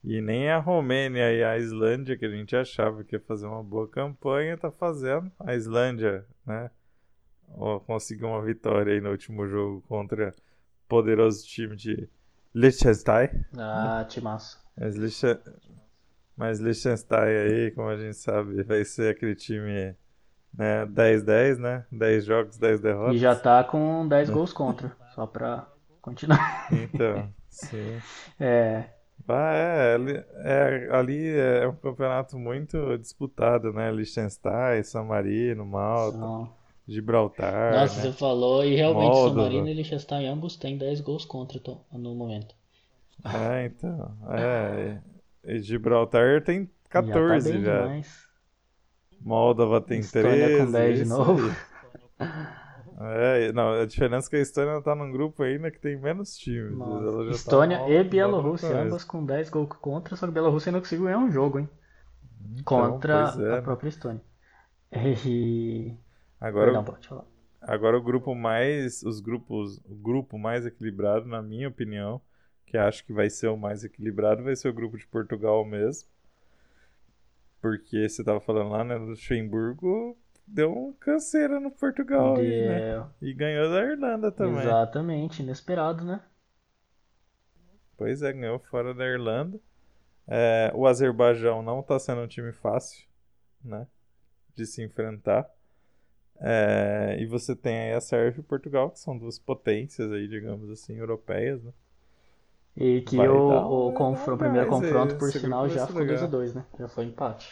[0.02, 3.62] E nem a Romênia e a Islândia, que a gente achava que ia fazer uma
[3.62, 5.30] boa campanha, tá fazendo.
[5.38, 6.70] A Islândia, né?
[7.86, 12.08] Conseguiu uma vitória aí no último jogo contra o poderoso time de
[12.54, 13.44] Liechtenstein.
[13.56, 14.58] Ah, timaço.
[14.76, 15.54] Mas, Liechtenstein,
[16.36, 19.94] mas Liechtenstein aí, como a gente sabe, vai ser aquele time
[20.54, 21.84] né, 10-10, né?
[21.90, 23.16] 10 jogos, 10 derrotas.
[23.16, 25.66] E já tá com 10 gols contra, só pra
[26.00, 26.68] continuar.
[26.72, 27.98] Então, sim.
[28.40, 28.84] É,
[29.28, 33.90] Ah, é, ali- é, ali é um campeonato muito disputado, né?
[33.90, 36.57] Liechtenstein, San Marino, Malta, são-
[36.88, 38.02] Gibraltar, Nossa, né?
[38.02, 39.42] você falou, e realmente San Moldova.
[39.42, 41.60] Marino e Liechtenstein ambos têm 10 gols contra
[41.92, 42.54] no momento.
[43.24, 44.16] É, então.
[44.30, 44.98] É,
[45.44, 47.82] e Gibraltar tem Já tá 14 bem já.
[47.82, 48.28] demais.
[49.20, 50.66] Moldova tem Estônia 13.
[50.66, 51.56] com 10 de novo.
[53.00, 56.36] É, não, a diferença é que a Estônia tá num grupo ainda que tem menos
[56.36, 56.76] times.
[56.76, 57.04] Nossa.
[57.04, 60.70] Ela já tá Estônia mal- e Bielorrússia, ambas com 10 gols contra, só que Bielorrússia
[60.70, 61.68] ainda conseguiu ganhar um jogo, hein?
[62.52, 63.60] Então, Contra é, a né?
[63.60, 64.22] própria Estônia.
[65.26, 65.94] E...
[66.40, 67.24] Agora, Perdão, pode falar.
[67.60, 69.02] agora o grupo mais.
[69.02, 69.78] Os grupos.
[69.84, 72.20] O grupo mais equilibrado, na minha opinião,
[72.66, 76.08] que acho que vai ser o mais equilibrado, vai ser o grupo de Portugal mesmo.
[77.60, 78.94] Porque você tava falando lá, né?
[78.96, 83.06] Luxemburgo deu um canseira no Portugal aí, né?
[83.20, 84.60] E ganhou da Irlanda também.
[84.60, 86.20] Exatamente, inesperado, né?
[87.96, 89.60] Pois é, ganhou fora da Irlanda.
[90.26, 93.08] É, o Azerbaijão não está sendo um time fácil,
[93.64, 93.86] né?
[94.54, 95.48] De se enfrentar.
[96.40, 100.70] É, e você tem aí a Sérvia e Portugal, que são duas potências aí, digamos
[100.70, 101.72] assim, europeias, né?
[102.76, 106.04] E que Vai o, dar o, um o primeiro confronto, por esse sinal, já foi
[106.04, 106.28] legal.
[106.28, 106.64] 2x2, né?
[106.78, 107.48] Já foi empate.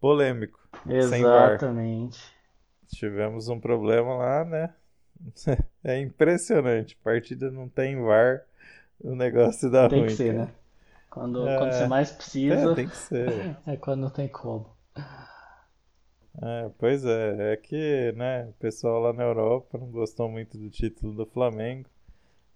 [0.00, 0.58] Polêmico.
[0.88, 2.20] Exatamente.
[2.88, 4.74] Tivemos um problema lá, né?
[5.84, 6.96] É impressionante.
[7.02, 8.44] Partida não tem VAR,
[9.00, 10.06] o negócio dá Tem ruim.
[10.06, 10.46] que ser, cara.
[10.46, 10.54] né?
[11.10, 11.58] Quando, É.
[11.58, 13.56] quando você mais É, precisa, tem que ser.
[13.66, 14.70] é quando não tem como.
[16.40, 20.70] É, pois é, é que, né, o pessoal lá na Europa não gostou muito do
[20.70, 21.88] título do Flamengo.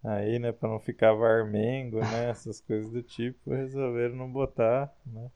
[0.04, 5.30] Aí, né, pra não ficar Varmengo, né, essas coisas do tipo, resolveram não botar, né.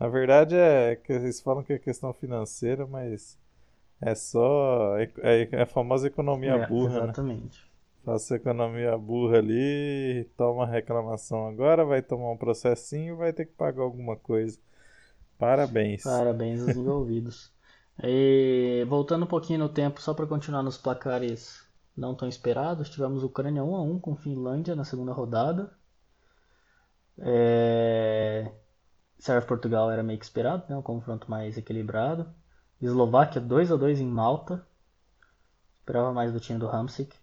[0.00, 3.38] Na verdade é que eles falam que é questão financeira, mas
[4.00, 5.10] é só, é,
[5.52, 7.06] é a famosa economia É, burra, né.
[7.08, 7.72] exatamente.
[8.04, 13.82] Faça economia burra ali, toma reclamação agora, vai tomar um processinho, vai ter que pagar
[13.82, 14.58] alguma coisa.
[15.38, 16.04] Parabéns.
[16.04, 17.50] Parabéns aos envolvidos.
[18.02, 21.64] E voltando um pouquinho no tempo, só para continuar nos placares
[21.96, 25.70] não tão esperados, tivemos Ucrânia 1 a 1 com Finlândia na segunda rodada.
[27.18, 28.50] É...
[29.18, 30.76] Sérvia Portugal era meio que esperado, né?
[30.76, 32.28] Um confronto mais equilibrado.
[32.80, 34.66] Eslováquia 2 a 2 em Malta.
[35.78, 37.14] Esperava mais do time do Hamsik.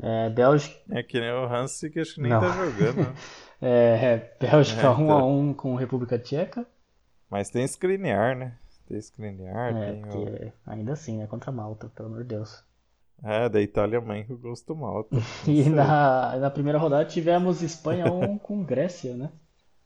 [0.00, 2.40] É, Bélgica, É que nem o Hansi que acho que nem Não.
[2.40, 3.14] tá jogando, né?
[3.62, 5.40] é, Bélgica É, 1 a então.
[5.40, 6.66] 1 com República Tcheca.
[7.30, 8.58] Mas tem Skriniar, né?
[8.86, 10.30] Tem Skriniar, É, tem o...
[10.30, 11.26] porque ainda assim, né?
[11.26, 12.62] Contra Malta, pelo amor de Deus.
[13.24, 15.18] É, da Itália mãe que eu gosto malta.
[15.46, 19.30] E na, na primeira rodada tivemos Espanha 1 com Grécia, né?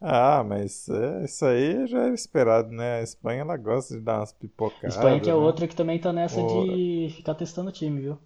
[0.01, 2.99] Ah, mas é, isso aí já era esperado, né?
[3.01, 5.35] A Espanha, ela gosta de dar umas pipocadas, Espanha que é né?
[5.35, 8.19] outra que também tá nessa de ficar testando o time, viu?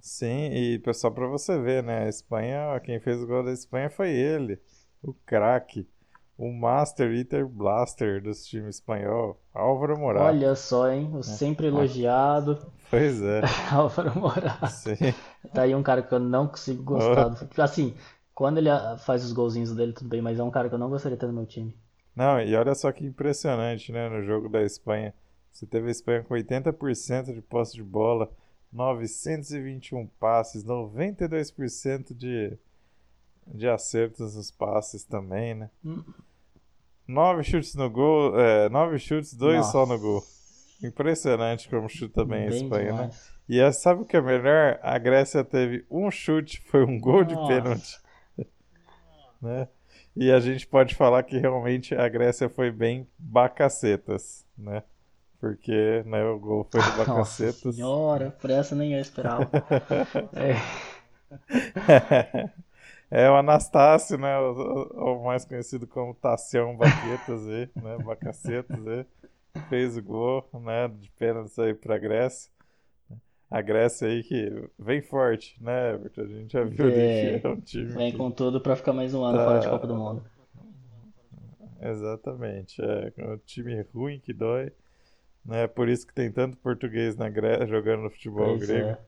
[0.00, 2.04] Sim, e só pra você ver, né?
[2.04, 4.60] A Espanha, quem fez o gol da Espanha foi ele,
[5.02, 5.88] o craque,
[6.38, 10.26] o Master Eater Blaster dos times espanhol, Álvaro Morata.
[10.26, 11.10] Olha só, hein?
[11.14, 12.58] O sempre elogiado
[12.90, 14.66] Pois é, Álvaro Morata.
[14.68, 14.94] sim.
[15.52, 17.28] Tá aí um cara que eu não consigo gostar.
[17.28, 17.94] do- Assim,
[18.34, 18.68] quando ele
[18.98, 21.20] faz os golzinhos dele, tudo bem, mas é um cara que eu não gostaria de
[21.20, 21.74] ter no meu time.
[22.14, 24.08] Não, e olha só que impressionante, né?
[24.08, 25.12] No jogo da Espanha.
[25.52, 28.30] Você teve a Espanha com 80% de posse de bola,
[28.72, 32.56] 921 passes, 92% de,
[33.46, 35.70] de acertos nos passes também, né?
[35.84, 36.02] Hum.
[37.06, 39.72] 9 chutes no gol, é, 9 chutes, 2 Nossa.
[39.72, 40.22] só no gol.
[40.82, 42.92] Impressionante como chuta bem a Espanha, né?
[42.92, 43.32] demais.
[43.48, 44.78] E é, sabe o que é melhor?
[44.82, 47.48] A Grécia teve um chute, foi um gol de Nossa.
[47.48, 48.00] pênalti.
[49.40, 49.68] né?
[50.16, 54.82] E a gente pode falar que realmente a Grécia foi bem bacacetas, né?
[55.38, 57.76] Porque né, o gol foi Nossa bacacetas.
[57.76, 59.48] senhora, por essa nem eu esperava.
[60.32, 60.56] É,
[63.10, 64.36] É o Anastácio, né?
[64.38, 67.96] O, o- mais conhecido como Tassião Baquetas aí, né?
[68.04, 69.06] Bacacetas aí.
[69.68, 70.88] Fez o gol, né?
[70.88, 72.50] De pênalti aí pra Grécia.
[73.50, 76.22] A Grécia aí que vem forte, né, Everton?
[76.22, 78.92] A gente já viu É, que é um time vem que- com tudo pra ficar
[78.92, 79.44] mais um ano Tá.
[79.44, 80.24] fora de Copa do Mundo.
[81.80, 82.82] exatamente.
[82.82, 84.72] É um time ruim que dói.
[85.44, 85.68] Né?
[85.68, 88.88] Por isso que tem tanto português na Grécia jogando no futebol Pois grego.
[88.90, 88.98] é.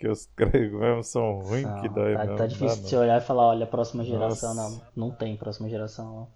[0.00, 2.36] Que os gregos mesmo são ruins que dói tá, mesmo.
[2.36, 4.90] tá difícil você olhar e falar, olha, próxima geração, Nossa.
[4.96, 5.08] não.
[5.08, 6.28] Não tem próxima geração, não.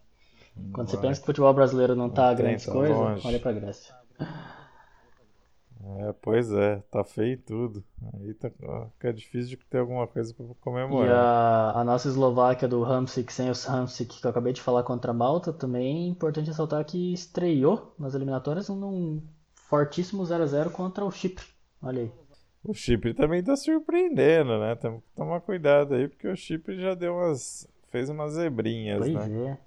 [0.57, 0.73] não.
[0.73, 1.11] Quando você Não vai.
[1.11, 3.27] pensa que o futebol brasileiro não tá Não tem, grandes tá coisas, longe.
[3.27, 3.95] olha pra Grécia.
[5.99, 7.85] É, pois é, tá feio tudo.
[8.15, 8.51] Aí tá,
[8.95, 11.75] fica difícil de ter alguma coisa pra E comemorar.
[11.77, 15.11] a, a nossa Eslováquia do Hamsik, sem o Hamsik, que eu acabei de falar contra
[15.11, 19.23] a Malta, também é importante ressaltar que estreou nas eliminatórias num
[19.55, 21.45] fortíssimo 0 a 0 contra o Chipre.
[21.83, 22.13] Olha aí.
[22.65, 24.75] O Chipre também tá surpreendendo, né?
[24.77, 27.69] Temos que tomar cuidado aí, porque o Chipre já deu umas.
[27.91, 29.59] fez umas zebrinhas, Pois né?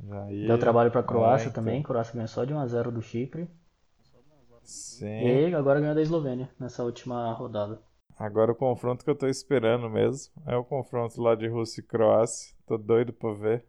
[0.00, 0.06] é.
[0.08, 1.62] Já aí- Deu trabalho pra Croácia É, então.
[1.62, 1.82] também.
[1.82, 3.48] Croácia ganhou só de 1 a 0 do Chipre.
[4.62, 5.06] Sim.
[5.50, 7.78] E agora ganhou da Eslovênia nessa última rodada.
[8.18, 11.84] Agora o confronto que eu tô esperando mesmo é o confronto lá de Rússia e
[11.84, 12.54] Croácia.
[12.66, 13.64] Tô doido pra ver.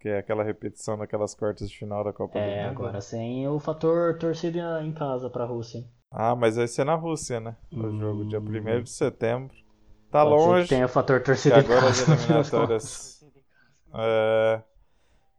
[0.00, 2.70] Que é aquela repetição daquelas quartas de final da Copa do É, Mundo.
[2.78, 5.84] agora sem o fator torcida em casa pra Rússia.
[6.12, 7.56] Ah, mas vai ser na Rússia, né?
[7.72, 8.44] O jogo, dia Hum.
[8.48, 9.54] 1 de setembro.
[10.10, 10.68] Tá Pode que longe.
[10.68, 12.06] tenha o fator que torcida agora as casa.
[12.06, 12.88] no das contas.
[12.90, 13.22] eliminatórias.
[13.94, 14.62] É.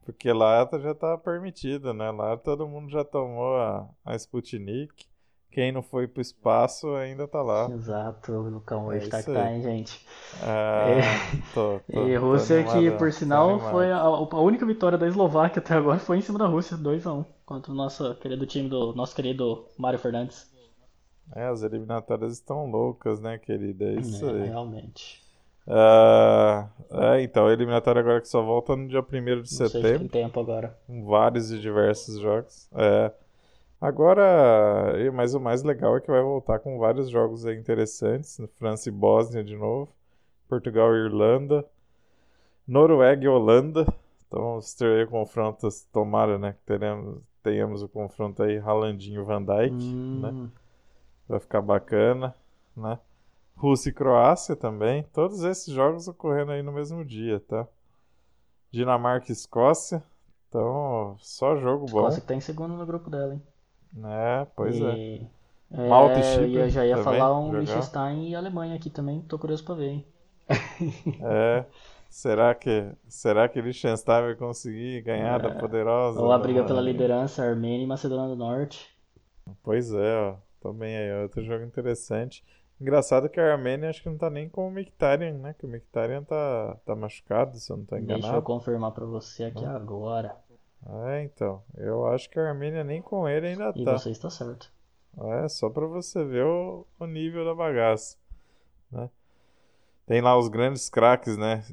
[0.05, 2.11] Porque lá já tá permitido, né?
[2.11, 5.05] Lá todo mundo já tomou a, a Sputnik.
[5.51, 7.67] Quem não foi pro espaço ainda tá lá.
[7.69, 10.05] Exato, o Lucão hoje É tá que tá, hein, gente?
[10.41, 11.01] É,
[11.53, 15.07] tô, tô- E Rússia, que animado, por tô sinal foi a, a única vitória da
[15.07, 18.93] Eslováquia até agora foi em cima da Rússia, 2x1, contra o nosso querido time do
[18.95, 20.52] nosso querido Mário Fernandes.
[21.35, 23.85] É, as eliminatórias estão loucas, né, querida?
[23.85, 24.49] É isso É, aí.
[24.49, 25.23] realmente.
[25.65, 29.99] Ah, é, então, a eliminatória agora que só volta no dia 1 de setembro.
[29.99, 30.77] tem tempo agora.
[30.85, 32.67] com vários e diversos jogos.
[32.75, 33.11] É.
[33.79, 38.39] Agora, e- mas o mais legal é que vai voltar com vários jogos interessantes.
[38.57, 39.89] França e Bósnia de novo.
[40.47, 41.65] Portugal e Irlanda.
[42.67, 43.85] Noruega e Holanda.
[44.27, 45.83] Então vamos ter confrontos.
[45.91, 46.53] Tomara, né?
[46.53, 49.73] Que teremos, tenhamos o confronto aí Haalandinho Van Dijk.
[50.21, 50.49] né?
[51.33, 52.35] Vai ficar bacana,
[52.77, 52.99] né?
[53.57, 55.03] Rússia e Croácia também.
[55.13, 57.67] Todos esses jogos ocorrendo aí no mesmo dia, tá?
[58.71, 60.03] Dinamarca e Escócia.
[60.49, 62.03] Então, só jogo bom.
[62.03, 63.41] Escócia tá em segundo no grupo dela, hein?
[64.05, 64.99] É, pois é.
[64.99, 65.27] E-
[65.71, 67.51] é, Malta e Chipre eu já ia também, falar um.
[67.59, 70.05] Liechtenstein e Alemanha aqui também, tô curioso pra ver, hein?
[71.21, 71.65] É.
[72.09, 76.21] Será que, será que Liechtenstein vai conseguir ganhar da poderosa?
[76.21, 78.93] Ou a briga pela liderança, Armênia e Macedônia do Norte.
[79.63, 80.37] Pois é, ó.
[80.63, 82.43] Também aí, outro jogo interessante.
[82.81, 85.53] Engraçado que a Armênia acho que não tá nem com o Mkhitaryan, né?
[85.53, 88.41] Que o Mkhitaryan tá, tá machucado, se eu não tô Deixa eu enganado.
[88.41, 90.35] confirmar pra você aqui agora.
[91.09, 91.63] É, então.
[91.77, 93.97] Eu acho que a Armênia nem com ele ainda E tá.
[93.97, 94.71] você está certo.
[95.43, 98.17] É, só pra você ver o, o nível da bagaça,
[98.91, 99.09] né?
[100.05, 101.63] Tem lá os grandes craques, né?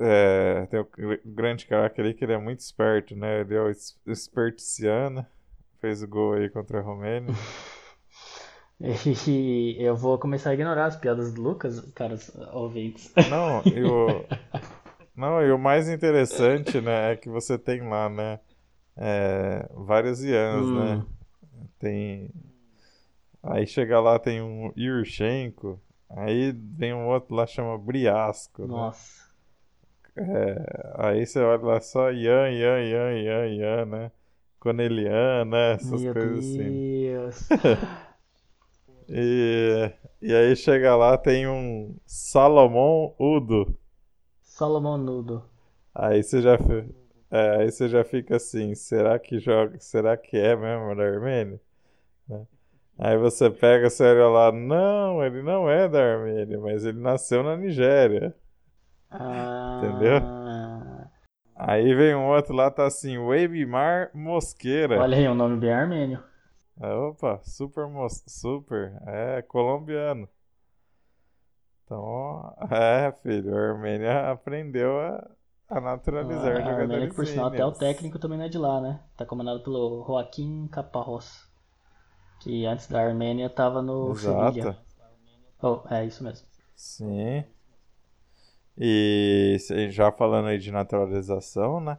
[0.00, 3.40] É, tem o gr- grande craque ali que ele é muito esperto, né?
[3.40, 5.26] Ele é o es- esperticiano,
[5.80, 7.32] fez o gol aí contra a Romênia.
[9.26, 13.12] E eu vou começar a ignorar as piadas do Lucas, caras ouvintes.
[13.30, 14.24] Não, e o,
[15.16, 18.38] não, e o mais interessante, né, é que você tem lá, né?
[18.96, 20.74] é, vários Ians, Hum.
[20.74, 21.06] né?
[21.78, 22.30] Tem.
[23.42, 25.78] Aí chega lá, tem um Yurchenko.
[26.08, 28.68] Aí vem um outro lá chama Briasco, né?
[28.68, 29.26] Nossa.
[30.16, 34.12] É, aí você olha lá só Ian, Ian, Ian, Ian, Ian, né?
[34.58, 35.72] Cornelian, né?
[35.74, 36.60] Essas Meu coisas assim.
[39.08, 43.76] E, e aí chega lá, tem um Salomão Udo.
[44.42, 45.44] Salomão Nudo.
[45.94, 46.58] Aí você já,
[47.30, 51.60] é, aí você já fica assim, será que joga, será que é mesmo da Armênia?
[52.28, 52.46] Né?
[52.98, 57.42] Aí você pega, você olha lá, não, ele não é da Armênia, mas ele nasceu
[57.42, 58.34] na Nigéria.
[59.10, 60.20] Ah, Entendeu?
[61.54, 65.00] Aí vem um outro lá, tá assim, Weimar Mosqueira.
[65.00, 66.22] Olha aí, um nome bem armênio.
[66.80, 67.86] É, Opa, super,
[68.26, 70.28] super, é colombiano.
[71.84, 75.30] Então, é, filho, a Armênia aprendeu a,
[75.68, 78.58] a naturalizar a Armênia, jogadores que por sinal até o técnico também não é de
[78.58, 79.00] lá, né?
[79.16, 81.46] Tá comandado pelo Joaquim Caparrós.
[82.40, 84.62] Que antes da Armênia tava no Sevilha.
[84.62, 84.86] Exato,
[85.62, 86.46] Oh, é isso mesmo.
[86.74, 87.42] sim.
[88.78, 89.56] E
[89.90, 91.98] já falando aí de naturalização, né?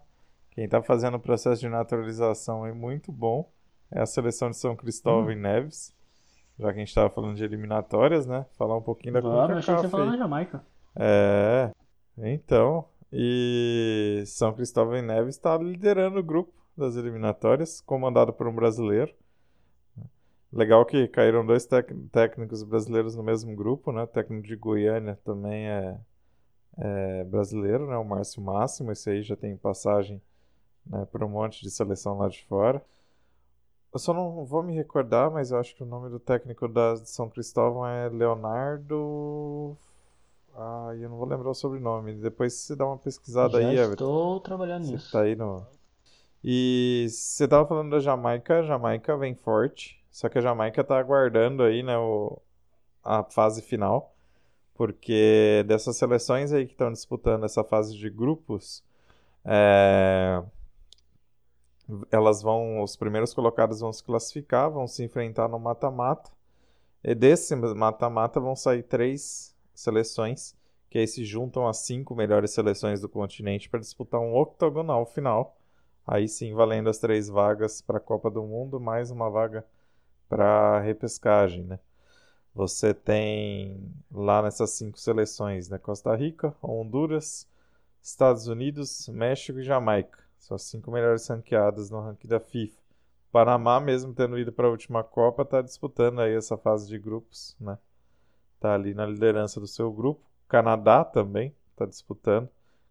[0.51, 3.51] Quem tá fazendo o processo de naturalização aí muito bom
[3.91, 5.31] é a seleção de São Cristóvão Hum.
[5.31, 5.95] e Neves.
[6.59, 8.45] Já que a gente tava falando de eliminatórias, né?
[8.57, 10.05] Falar um pouquinho da Vamos, eu achei que você aí.
[10.07, 10.63] na Jamaica.
[10.95, 11.71] É,
[12.17, 18.55] então, e São Cristóvão e Neves está liderando o grupo das eliminatórias, comandado por um
[18.55, 19.13] brasileiro.
[20.51, 24.03] Legal que caíram dois tec- técnicos brasileiros no mesmo grupo, né?
[24.03, 25.99] O técnico de Goiânia também é,
[26.77, 27.97] é brasileiro, né?
[27.97, 30.21] O Márcio Máximo, esse aí já tem passagem
[30.85, 32.81] né, por um monte de seleção lá de fora.
[33.97, 36.95] Eu só não vou me recordar, mas eu acho que o nome do técnico da
[36.97, 39.75] São Cristóvão é Leonardo.
[40.55, 42.13] Ah, eu não vou lembrar o sobrenome.
[42.13, 43.93] Depois você dá uma pesquisada Já aí, Everton.
[43.93, 45.11] estou trabalhando Você nisso.
[45.11, 45.65] tá aí no.
[46.43, 49.99] E você tava falando da Jamaica, a Jamaica vem forte.
[50.11, 52.37] Só que a Jamaica tá aguardando aí, né, o...
[53.03, 54.13] a fase final.
[54.75, 58.83] Porque dessas seleções aí que estão disputando essa fase de grupos,
[59.43, 60.43] é,
[62.11, 66.31] elas vão, os primeiros colocados vão se classificar, vão se enfrentar no mata-mata.
[67.03, 70.55] E desse mata-mata vão sair três seleções,
[70.89, 75.57] que aí se juntam as cinco melhores seleções do continente para disputar um octogonal final.
[76.05, 79.65] Aí sim, valendo as três vagas para a Copa do Mundo, mais uma vaga
[80.29, 81.79] para repescagem, né?
[82.53, 85.77] Você tem lá nessas cinco seleções, né?
[85.77, 87.47] Costa Rica, Honduras,
[88.01, 90.26] Estados Unidos, México e Jamaica.
[90.55, 92.77] As cinco melhores ranqueadas no ranking da FIFA.
[93.31, 97.55] Panamá, mesmo tendo ido para a última Copa, está disputando aí essa fase de grupos,
[97.59, 97.77] né?
[98.59, 100.23] Tá ali na liderança do seu grupo.
[100.47, 102.49] Canadá também está disputando.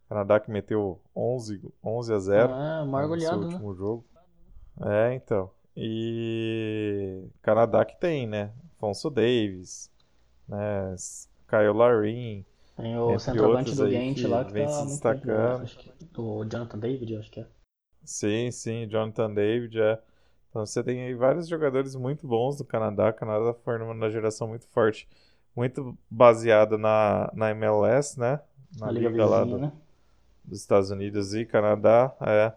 [0.08, 3.46] Canadá que meteu 11, 11 a 0 Ah, maior no seu né?
[3.46, 4.04] último jogo.
[4.80, 5.50] É, então.
[5.76, 8.52] E Canadá que tem, né?
[8.76, 9.90] Afonso Davis,
[10.48, 10.94] né?
[11.48, 12.44] Kyle Larin,
[12.76, 15.62] Tem o centroavante do que lá que vem tá se muito destacando.
[15.62, 17.46] Acho que- O Jonathan David, acho que é.
[18.04, 19.98] Sim, sim, Jonathan David, é.
[20.50, 23.08] Então você tem aí vários jogadores muito bons do Canadá.
[23.10, 25.08] O Canadá foi uma geração muito forte,
[25.54, 28.40] muito baseada na, na MLS, né?
[28.78, 29.72] Na Liga liga lá do- né?
[30.44, 32.52] dos Estados Unidos e Canadá, é.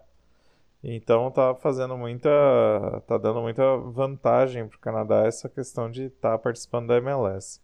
[0.82, 2.30] Então tá fazendo muita,
[3.06, 7.60] tá dando muita vantagem pro Canadá essa questão de estar participando da MLS.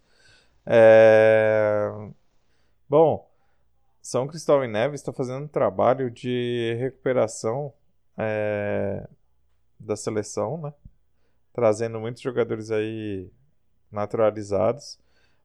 [0.67, 1.91] É...
[2.89, 3.29] Bom,
[4.01, 7.73] São Cristóvão e Neves está fazendo um trabalho de recuperação
[8.17, 9.09] é,
[9.79, 10.73] da seleção, né?
[11.53, 13.31] Trazendo muitos jogadores aí
[13.91, 14.99] naturalizados,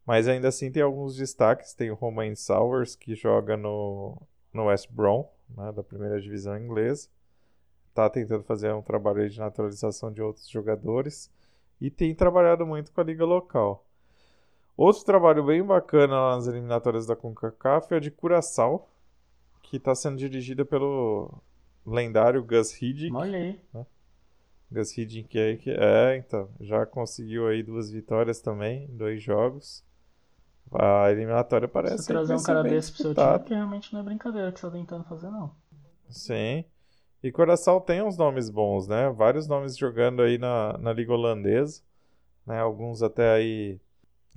[0.05, 1.73] mas ainda assim tem alguns destaques.
[1.73, 4.21] Tem o Romain Sowers que joga no
[4.53, 7.07] no West Brom, né, da primeira divisão inglesa.
[7.93, 11.31] Tá tentando fazer um trabalho de naturalização de outros jogadores
[11.79, 13.85] e tem trabalhado muito com a liga local.
[14.75, 18.87] Outro trabalho bem bacana lá nas eliminatórias da CONCACAF é a de Curaçao,
[19.61, 21.31] que está sendo dirigida pelo
[21.85, 23.15] lendário Gus Hiddink.
[23.15, 23.59] Olha aí.
[24.71, 29.83] Gus Hiddink aí que é, então, já conseguiu aí duas vitórias também, dois jogos.
[30.71, 33.99] A eliminatória parece Se que trazer um cara desse pro seu time, porque realmente não
[33.99, 35.51] é brincadeira que você tá tentando fazer, não.
[36.09, 36.63] Sim.
[37.21, 39.09] E Curaçao tem uns nomes bons, né?
[39.09, 41.81] Vários nomes jogando aí na, na Liga Holandesa,
[42.47, 42.59] né?
[42.59, 43.79] Alguns até aí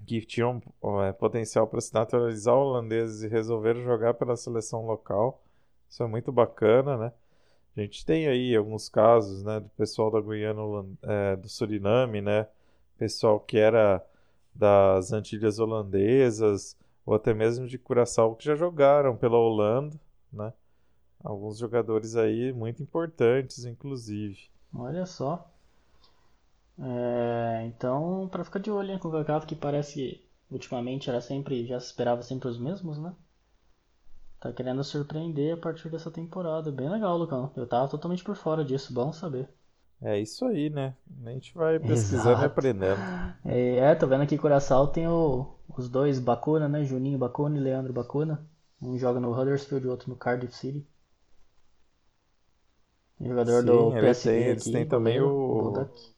[0.07, 0.63] que tinham
[1.07, 5.43] é, potencial para se naturalizar holandeses e resolveram jogar pela seleção local.
[5.89, 7.13] Isso é muito bacana, né?
[7.77, 10.61] A gente tem aí alguns casos, né, do pessoal da Guiana,
[11.03, 12.47] é, do Suriname, né?
[12.97, 14.05] Pessoal que era
[14.55, 19.99] das Antilhas holandesas ou até mesmo de Curaçao que já jogaram pela Holanda,
[20.33, 20.53] né?
[21.23, 24.51] Alguns jogadores aí muito importantes, inclusive.
[24.73, 25.51] Olha só.
[26.79, 31.21] É, então, pra ficar de olho hein, com o CONCACAF, que parece que ultimamente era
[31.21, 33.15] sempre, já se esperava sempre os mesmos, né?
[34.39, 36.71] Tá querendo surpreender a partir dessa temporada.
[36.71, 37.51] Bem legal, Lucão.
[37.57, 39.49] Eu tava totalmente por fora disso, bom saber.
[40.01, 40.97] É isso aí, né?
[41.27, 42.47] A gente vai pesquisando e Exato.
[42.47, 43.09] aprendendo.
[43.45, 46.85] É, é, tô vendo aqui Curaçao tem o- os dois Bacuna, né?
[46.85, 48.47] Juninho Bacuna e Leandro Bacuna.
[48.83, 50.87] Um joga no Huddersfield e o outro no Cardiff City.
[53.21, 56.14] Jogador Sim, do ele PSV tem- eles têm também o- Budak.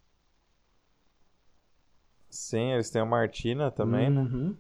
[2.37, 4.31] Sim, eles têm o Martina também, né?
[4.31, 4.57] Uhum.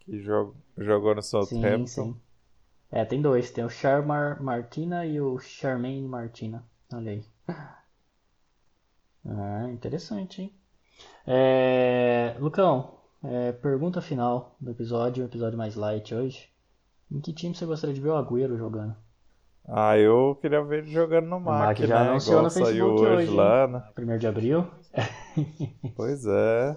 [0.00, 1.88] Que jog- jogou no Sim, Southampton.
[1.88, 2.20] sim.
[2.90, 3.50] É, tem dois.
[3.52, 6.64] Tem o Charmar Martina e o Charmaine Martina.
[6.92, 7.24] Olha aí.
[9.24, 10.54] Ah, interessante, hein?
[11.26, 16.50] É, Lucão, é, pergunta final do episódio, um episódio mais light hoje.
[17.10, 18.96] Em que time você gostaria de ver o Agüero jogando?
[19.66, 22.00] Ah, eu queria ver ele jogando no Mac MAC, já né?
[22.00, 23.82] anunciou Igual no saiu Facebook hoje hoje, lá, né?
[23.96, 24.66] 1 de abril?
[25.96, 26.76] Pois é.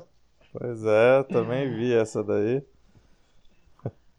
[0.52, 2.64] Pois é, também vi essa daí.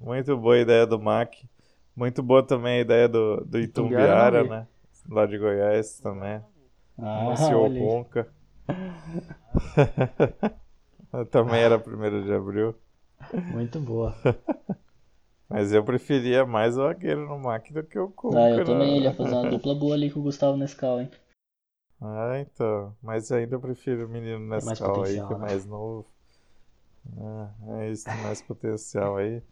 [0.01, 1.49] Muito boa a ideia do MAC.
[1.95, 4.67] Muito boa também a ideia do, do Itumbiara, né?
[5.09, 6.41] Lá de Goiás também.
[6.99, 7.71] Ah, Anunciou.
[7.79, 8.29] Conca.
[11.31, 12.75] Também era 1 de abril.
[13.53, 14.15] Muito boa.
[15.49, 18.39] Mas eu preferia mais o Agüero no MAC do que o Conca.
[18.39, 18.65] Ah, eu né?
[18.65, 21.09] também, ele ia fazer uma dupla boa ali com o Gustavo Nescau, hein?
[22.05, 22.95] Ah, então.
[23.03, 25.37] Mas ainda eu prefiro o menino Nescau aí, que é né?
[25.37, 26.07] mais novo.
[27.17, 29.43] É, é isso, tem mais potencial aí.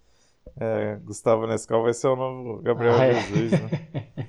[0.56, 3.14] É, Gustavo Nescau vai ser o novo Gabriel Ah, é.
[3.14, 4.28] Jesus, né?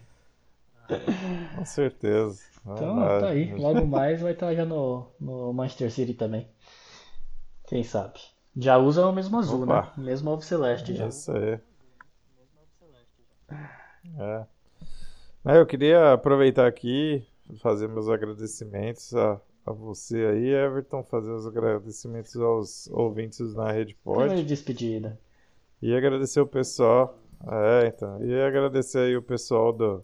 [1.56, 2.42] Com certeza.
[2.62, 3.54] Então, tá aí.
[3.56, 6.48] Logo mais vai estar já no, no Manchester City também.
[7.68, 8.20] Quem sabe?
[8.56, 9.94] Já usa o mesmo azul, Opa.
[9.98, 10.06] né?
[10.06, 11.08] Mesmo Alvo Celeste já.
[11.08, 11.60] Isso aí.
[14.20, 14.46] É.
[15.58, 17.26] Eu queria aproveitar aqui,
[17.62, 23.96] fazer meus agradecimentos a, a você aí, Everton, fazer os agradecimentos aos ouvintes na Rede
[23.96, 24.34] Pod.
[24.34, 25.20] E despedida.
[25.82, 27.18] E agradecer o pessoal.
[27.46, 28.24] É, então.
[28.24, 30.04] E agradecer aí o pessoal do,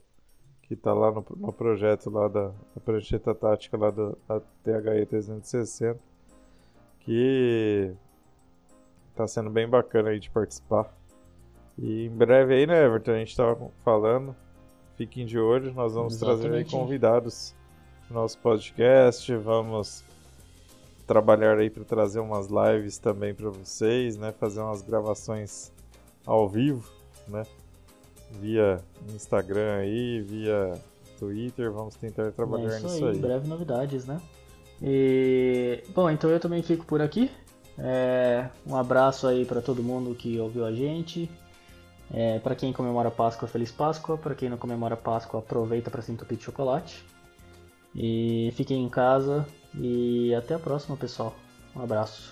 [0.70, 5.06] que está lá no, no, projeto lá da, da prancheta tática lá da, da THE
[5.08, 6.00] 360.
[7.00, 7.92] Que
[9.16, 10.94] tá sendo bem bacana aí de participar.
[11.76, 13.12] E em breve aí, né, Everton?
[13.12, 14.36] A gente tava falando.
[15.00, 16.42] Fiquem de olho, nós vamos Exatamente.
[16.42, 17.56] trazer aí convidados
[18.10, 19.34] no nosso podcast.
[19.34, 20.04] Vamos
[21.08, 24.34] trabalhar aí para trazer umas lives também para vocês, né?
[24.34, 25.72] Fazer umas gravações
[26.26, 26.86] ao vivo,
[27.30, 27.44] né?
[28.42, 28.82] Via
[29.16, 30.74] Instagram aí, via
[31.18, 33.16] Twitter, vamos tentar trabalhar é isso nisso aí.
[33.16, 34.20] Em breve novidades, né?
[34.82, 37.32] E bom, então eu também fico por aqui.
[37.78, 41.32] É, um abraço aí para todo mundo que ouviu a gente.
[42.12, 44.18] É, para quem comemora Páscoa, Feliz Páscoa.
[44.18, 47.04] Para quem não comemora Páscoa, aproveita para se entupir de chocolate.
[47.96, 49.46] E fiquem em casa.
[49.76, 51.36] E até a próxima, pessoal.
[51.76, 52.32] Um abraço.